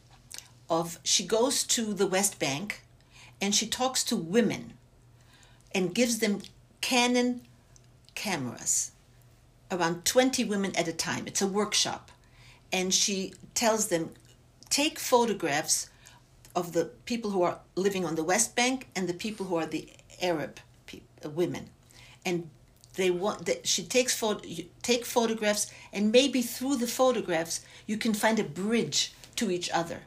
of 0.70 1.00
she 1.04 1.26
goes 1.26 1.63
to 1.63 1.93
the 1.93 2.08
West 2.08 2.39
Bank 2.39 2.82
and 3.41 3.54
she 3.54 3.67
talks 3.67 4.04
to 4.06 4.15
women 4.15 4.73
and 5.73 5.93
gives 5.93 6.19
them 6.19 6.41
Canon 6.82 7.41
cameras 8.15 8.91
around 9.71 10.06
20 10.06 10.43
women 10.45 10.76
at 10.76 10.88
a 10.88 10.93
time. 10.93 11.28
It's 11.28 11.41
a 11.41 11.47
workshop. 11.47 12.12
And 12.71 12.93
she 12.93 13.34
tells 13.54 13.88
them 13.88 14.12
take 14.69 15.00
photographs 15.00 15.89
of 16.56 16.73
the 16.73 16.86
people 17.06 17.32
who 17.32 17.43
are 17.43 17.60
living 17.76 18.06
on 18.06 18.15
the 18.15 18.23
West 18.23 18.56
Bank 18.56 18.88
and 18.95 19.08
the 19.08 19.13
people 19.13 19.45
who 19.45 19.56
are 19.56 19.65
the 19.65 19.89
Arab 20.21 20.60
people, 20.86 21.08
uh, 21.23 21.30
women. 21.30 21.69
And 22.26 22.50
they 22.95 23.12
want 23.12 23.45
that 23.45 23.67
she 23.67 23.84
takes 23.84 24.15
photo, 24.15 24.41
take 24.82 25.06
photographs 25.06 25.71
and 25.93 26.12
maybe 26.12 26.41
through 26.41 26.78
the 26.78 26.88
photographs 26.88 27.62
you 27.86 27.97
can 27.97 28.13
find 28.13 28.39
a 28.39 28.43
bridge 28.43 29.13
to 29.36 29.52
each 29.52 29.69
other. 29.69 30.02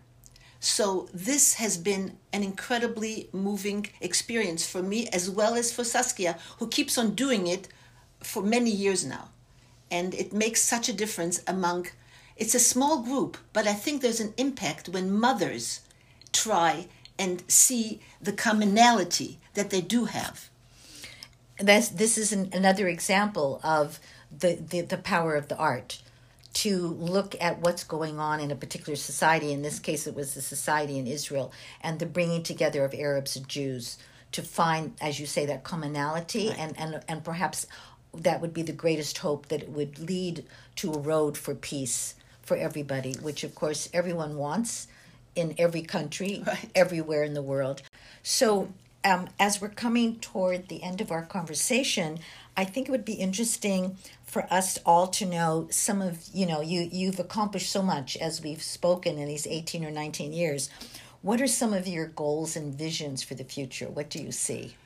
So 0.60 1.08
this 1.12 1.54
has 1.54 1.76
been 1.76 2.18
an 2.32 2.42
incredibly 2.42 3.28
moving 3.32 3.86
experience 4.00 4.66
for 4.66 4.82
me 4.82 5.08
as 5.08 5.28
well 5.30 5.54
as 5.54 5.72
for 5.72 5.84
Saskia 5.84 6.38
who 6.58 6.68
keeps 6.68 6.98
on 6.98 7.14
doing 7.14 7.46
it 7.46 7.68
for 8.20 8.42
many 8.42 8.70
years 8.70 9.04
now. 9.04 9.30
And 9.90 10.14
it 10.14 10.32
makes 10.32 10.62
such 10.62 10.88
a 10.88 10.92
difference 10.92 11.42
among 11.46 11.88
it's 12.36 12.54
a 12.54 12.60
small 12.60 13.02
group 13.02 13.36
but 13.52 13.66
i 13.66 13.74
think 13.74 14.00
there's 14.00 14.20
an 14.20 14.32
impact 14.38 14.88
when 14.88 15.12
mothers 15.12 15.80
try 16.32 16.86
and 17.18 17.42
see 17.48 18.00
the 18.20 18.32
commonality 18.32 19.38
that 19.52 19.68
they 19.68 19.82
do 19.82 20.06
have. 20.06 20.48
That's, 21.58 21.90
this 21.90 22.16
is 22.16 22.32
an, 22.32 22.48
another 22.54 22.88
example 22.88 23.60
of 23.62 24.00
the, 24.36 24.54
the, 24.54 24.80
the 24.80 24.96
power 24.96 25.34
of 25.34 25.48
the 25.48 25.56
art 25.56 26.00
to 26.52 26.78
look 26.78 27.36
at 27.40 27.60
what's 27.60 27.84
going 27.84 28.18
on 28.18 28.40
in 28.40 28.50
a 28.50 28.56
particular 28.56 28.96
society. 28.96 29.52
In 29.52 29.62
this 29.62 29.78
case, 29.78 30.06
it 30.06 30.14
was 30.14 30.34
the 30.34 30.42
society 30.42 30.98
in 30.98 31.06
Israel 31.06 31.52
and 31.80 31.98
the 31.98 32.06
bringing 32.06 32.42
together 32.42 32.84
of 32.84 32.92
Arabs 32.94 33.36
and 33.36 33.48
Jews 33.48 33.98
to 34.32 34.42
find, 34.42 34.94
as 35.00 35.20
you 35.20 35.26
say, 35.26 35.46
that 35.46 35.62
commonality 35.64 36.48
Right. 36.48 36.58
and, 36.58 36.78
and, 36.78 37.00
and 37.08 37.24
perhaps 37.24 37.66
that 38.14 38.40
would 38.40 38.52
be 38.52 38.62
the 38.62 38.72
greatest 38.72 39.18
hope 39.18 39.46
that 39.48 39.62
it 39.62 39.68
would 39.70 39.98
lead 39.98 40.44
to 40.76 40.92
a 40.92 40.98
road 40.98 41.38
for 41.38 41.54
peace 41.54 42.14
for 42.42 42.56
everybody, 42.56 43.14
which 43.22 43.44
of 43.44 43.54
course 43.54 43.88
everyone 43.92 44.36
wants 44.36 44.88
in 45.36 45.54
every 45.58 45.82
country, 45.82 46.42
Right. 46.46 46.70
everywhere 46.74 47.22
in 47.22 47.34
the 47.34 47.42
world. 47.42 47.82
So, 48.22 48.72
um, 49.04 49.28
as 49.38 49.60
we're 49.60 49.68
coming 49.68 50.18
toward 50.18 50.68
the 50.68 50.82
end 50.82 51.00
of 51.00 51.10
our 51.10 51.24
conversation, 51.24 52.18
I 52.56 52.64
think 52.64 52.88
it 52.88 52.90
would 52.90 53.04
be 53.04 53.14
interesting 53.14 53.96
for 54.24 54.46
us 54.52 54.78
all 54.84 55.06
to 55.08 55.26
know 55.26 55.68
some 55.70 56.02
of 56.02 56.28
you 56.32 56.46
know 56.46 56.60
you 56.60 56.88
you've 56.92 57.18
accomplished 57.18 57.70
so 57.70 57.82
much 57.82 58.16
as 58.16 58.42
we've 58.42 58.62
spoken 58.62 59.18
in 59.18 59.26
these 59.26 59.46
18 59.46 59.84
or 59.84 59.90
19 59.90 60.32
years. 60.32 60.70
What 61.22 61.40
are 61.40 61.46
some 61.46 61.74
of 61.74 61.86
your 61.86 62.06
goals 62.06 62.56
and 62.56 62.74
visions 62.74 63.22
for 63.22 63.34
the 63.34 63.44
future? 63.44 63.86
What 63.86 64.08
do 64.08 64.22
you 64.22 64.32
see? 64.32 64.76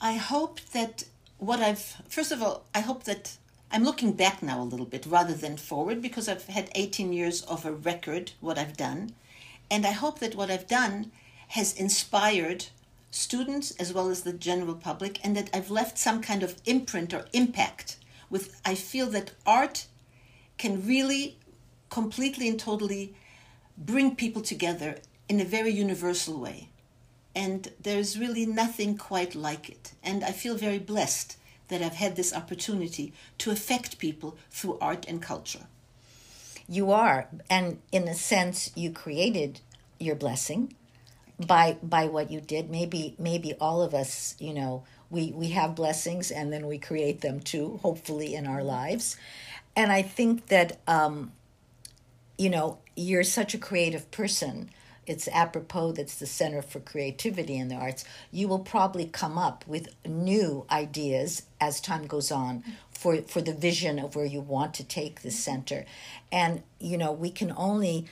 I 0.00 0.14
hope 0.14 0.60
that 0.72 1.04
what 1.38 1.60
I've, 1.60 1.96
first 2.08 2.32
of 2.32 2.42
all, 2.42 2.64
I 2.74 2.80
hope 2.80 3.04
that 3.04 3.36
I'm 3.70 3.84
looking 3.84 4.12
back 4.12 4.42
now 4.42 4.62
a 4.62 4.64
little 4.64 4.86
bit 4.86 5.04
rather 5.04 5.34
than 5.34 5.56
forward 5.56 6.00
because 6.00 6.28
I've 6.28 6.46
had 6.46 6.70
18 6.74 7.12
years 7.12 7.42
of 7.42 7.66
a 7.66 7.72
record, 7.72 8.32
what 8.40 8.58
I've 8.58 8.76
done. 8.76 9.14
And 9.70 9.86
I 9.86 9.90
hope 9.90 10.20
that 10.20 10.34
what 10.34 10.50
I've 10.50 10.68
done 10.68 11.10
has 11.48 11.74
inspired 11.74 12.66
students 13.14 13.70
as 13.72 13.92
well 13.92 14.08
as 14.08 14.22
the 14.22 14.32
general 14.32 14.74
public 14.74 15.20
and 15.24 15.36
that 15.36 15.50
I've 15.54 15.70
left 15.70 15.98
some 15.98 16.20
kind 16.20 16.42
of 16.42 16.60
imprint 16.66 17.14
or 17.14 17.26
impact 17.32 17.96
with, 18.28 18.60
I 18.64 18.74
feel 18.74 19.06
that 19.10 19.32
art 19.46 19.86
can 20.58 20.86
really 20.86 21.38
completely 21.90 22.48
and 22.48 22.58
totally 22.58 23.14
bring 23.78 24.16
people 24.16 24.42
together 24.42 24.98
in 25.28 25.40
a 25.40 25.44
very 25.44 25.70
universal 25.70 26.40
way 26.40 26.68
and 27.34 27.72
there's 27.80 28.18
really 28.18 28.46
nothing 28.46 28.96
quite 28.96 29.34
like 29.34 29.68
it. 29.68 29.92
And 30.02 30.22
I 30.22 30.30
feel 30.30 30.56
very 30.56 30.78
blessed 30.78 31.36
that 31.68 31.82
I've 31.82 31.94
had 31.94 32.14
this 32.14 32.32
opportunity 32.34 33.12
to 33.38 33.50
affect 33.50 33.98
people 33.98 34.36
through 34.50 34.78
art 34.80 35.04
and 35.08 35.20
culture. 35.20 35.66
you 36.68 36.90
are 36.90 37.28
and 37.50 37.78
in 37.92 38.08
a 38.08 38.14
sense 38.14 38.70
you 38.74 38.90
created 38.90 39.60
your 39.98 40.14
blessing 40.14 40.74
by 41.38 41.76
by 41.82 42.06
what 42.06 42.30
you 42.30 42.40
did. 42.40 42.70
Maybe 42.70 43.14
maybe 43.18 43.54
all 43.54 43.82
of 43.82 43.94
us 43.94 44.36
you 44.38 44.54
know 44.54 44.84
we 45.10 45.32
we 45.32 45.50
have 45.50 45.74
blessings 45.74 46.30
and 46.30 46.52
then 46.52 46.66
we 46.66 46.78
create 46.78 47.20
them 47.20 47.40
too 47.40 47.78
hopefully 47.82 48.34
in 48.34 48.46
our 48.46 48.62
lives. 48.62 49.16
And 49.76 49.90
i 49.90 50.02
think 50.02 50.46
that 50.46 50.78
um 50.86 51.32
you 52.38 52.50
know 52.50 52.78
you're 52.96 53.24
such 53.24 53.54
a 53.54 53.58
creative 53.58 54.10
person. 54.10 54.70
It's 55.06 55.28
apropos 55.28 55.92
that's 55.92 56.14
the 56.16 56.26
center 56.26 56.62
for 56.62 56.80
creativity 56.80 57.58
in 57.58 57.68
the 57.68 57.74
arts. 57.74 58.04
You 58.30 58.48
will 58.48 58.60
probably 58.60 59.04
come 59.04 59.36
up 59.36 59.64
with 59.66 59.88
new 60.06 60.64
ideas 60.70 61.42
as 61.60 61.80
time 61.80 62.06
goes 62.06 62.32
on 62.32 62.64
for 62.90 63.20
for 63.22 63.42
the 63.42 63.52
vision 63.52 63.98
of 63.98 64.16
where 64.16 64.24
you 64.24 64.40
want 64.40 64.74
to 64.74 64.84
take 64.84 65.20
the 65.22 65.30
center. 65.30 65.84
And 66.32 66.62
you 66.80 66.96
know 66.96 67.12
we 67.12 67.30
can 67.30 67.52
only 67.56 68.06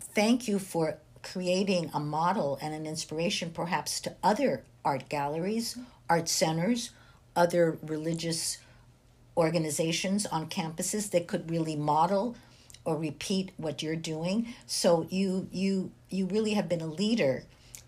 thank 0.00 0.48
you 0.48 0.58
for 0.58 0.98
creating 1.32 1.90
a 1.94 2.00
model 2.00 2.58
and 2.60 2.74
an 2.74 2.86
inspiration 2.86 3.50
perhaps 3.50 4.00
to 4.00 4.14
other 4.22 4.62
art 4.84 5.08
galleries 5.08 5.78
art 6.08 6.28
centers 6.28 6.90
other 7.36 7.78
religious 7.82 8.58
organizations 9.38 10.26
on 10.26 10.48
campuses 10.48 11.10
that 11.10 11.28
could 11.28 11.48
really 11.48 11.76
model 11.76 12.36
or 12.84 12.96
repeat 12.96 13.52
what 13.56 13.82
you're 13.82 13.96
doing. 13.96 14.54
So 14.66 15.06
you 15.10 15.48
you 15.52 15.92
you 16.10 16.26
really 16.26 16.54
have 16.54 16.68
been 16.68 16.80
a 16.80 16.86
leader 16.86 17.44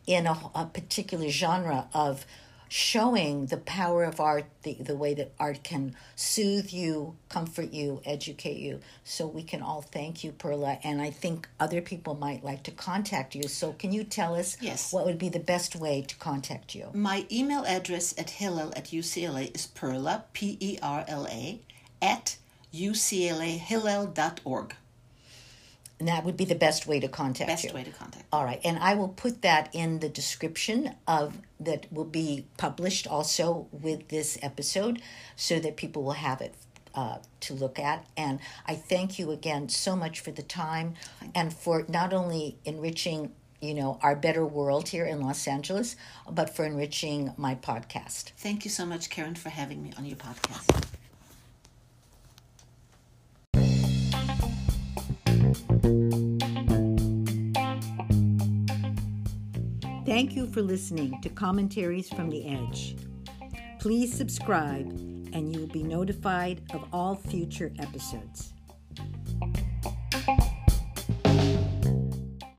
in 0.06 0.26
a, 0.26 0.38
a 0.54 0.66
particular 0.66 1.28
genre 1.28 1.88
of 1.92 2.24
showing 2.72 3.46
the 3.46 3.56
power 3.56 4.04
of 4.04 4.20
art 4.20 4.44
the, 4.62 4.74
the 4.74 4.94
way 4.94 5.12
that 5.12 5.32
art 5.40 5.60
can 5.64 5.92
soothe 6.14 6.70
you 6.70 7.16
comfort 7.28 7.72
you 7.72 8.00
educate 8.04 8.58
you 8.58 8.78
so 9.02 9.26
we 9.26 9.42
can 9.42 9.60
all 9.60 9.82
thank 9.82 10.22
you 10.22 10.30
perla 10.30 10.78
and 10.84 11.02
i 11.02 11.10
think 11.10 11.48
other 11.58 11.80
people 11.80 12.14
might 12.14 12.44
like 12.44 12.62
to 12.62 12.70
contact 12.70 13.34
you 13.34 13.42
so 13.48 13.72
can 13.72 13.90
you 13.92 14.04
tell 14.04 14.36
us 14.36 14.56
Yes. 14.60 14.92
what 14.92 15.04
would 15.04 15.18
be 15.18 15.28
the 15.28 15.40
best 15.40 15.74
way 15.74 16.00
to 16.02 16.14
contact 16.16 16.74
you 16.76 16.86
My 16.94 17.26
email 17.30 17.64
address 17.66 18.14
at 18.16 18.30
Hillel 18.30 18.72
at 18.76 18.84
UCLA 18.86 19.52
is 19.54 19.66
perla, 19.66 20.24
P 20.32 20.56
E 20.60 20.78
R 20.80 21.04
L 21.08 21.26
A, 21.28 21.60
at 22.00 22.36
uclahillel.org. 22.72 24.74
and 26.00 26.08
that 26.08 26.24
would 26.24 26.36
be 26.36 26.44
the 26.44 26.56
best 26.56 26.86
way 26.86 26.98
to 26.98 27.06
contact 27.06 27.48
Best 27.48 27.64
you 27.64 27.72
way 27.72 27.84
to 27.84 27.90
contact. 27.92 28.24
All 28.32 28.44
right, 28.44 28.60
and 28.64 28.78
I 28.78 28.94
will 28.94 29.08
put 29.08 29.42
that 29.42 29.68
in 29.72 30.00
the 30.00 30.08
description 30.08 30.96
of 31.06 31.38
that 31.60 31.86
will 31.92 32.04
be 32.04 32.46
published 32.56 33.06
also 33.06 33.68
with 33.70 34.08
this 34.08 34.38
episode, 34.42 35.00
so 35.36 35.60
that 35.60 35.76
people 35.76 36.02
will 36.02 36.12
have 36.12 36.40
it 36.40 36.54
uh, 36.94 37.18
to 37.40 37.54
look 37.54 37.78
at. 37.78 38.06
And 38.16 38.40
I 38.66 38.74
thank 38.74 39.18
you 39.18 39.30
again 39.30 39.68
so 39.68 39.94
much 39.94 40.20
for 40.20 40.32
the 40.32 40.42
time 40.42 40.94
and 41.34 41.52
for 41.52 41.84
not 41.88 42.12
only 42.12 42.56
enriching, 42.64 43.32
you 43.60 43.74
know, 43.74 43.98
our 44.02 44.16
better 44.16 44.44
world 44.44 44.88
here 44.88 45.04
in 45.04 45.20
Los 45.20 45.46
Angeles, 45.46 45.96
but 46.30 46.54
for 46.54 46.64
enriching 46.64 47.32
my 47.36 47.54
podcast. 47.54 48.30
Thank 48.38 48.64
you 48.64 48.70
so 48.70 48.86
much, 48.86 49.10
Karen, 49.10 49.34
for 49.34 49.50
having 49.50 49.82
me 49.82 49.92
on 49.98 50.06
your 50.06 50.16
podcast. 50.16 50.86
Thank 60.04 60.34
you 60.34 60.48
for 60.48 60.62
listening 60.62 61.20
to 61.22 61.28
Commentaries 61.28 62.08
from 62.08 62.30
the 62.30 62.44
Edge. 62.48 62.96
Please 63.78 64.12
subscribe, 64.12 64.88
and 65.32 65.54
you 65.54 65.60
will 65.60 65.68
be 65.68 65.84
notified 65.84 66.62
of 66.74 66.84
all 66.92 67.14
future 67.14 67.72
episodes. 67.78 68.52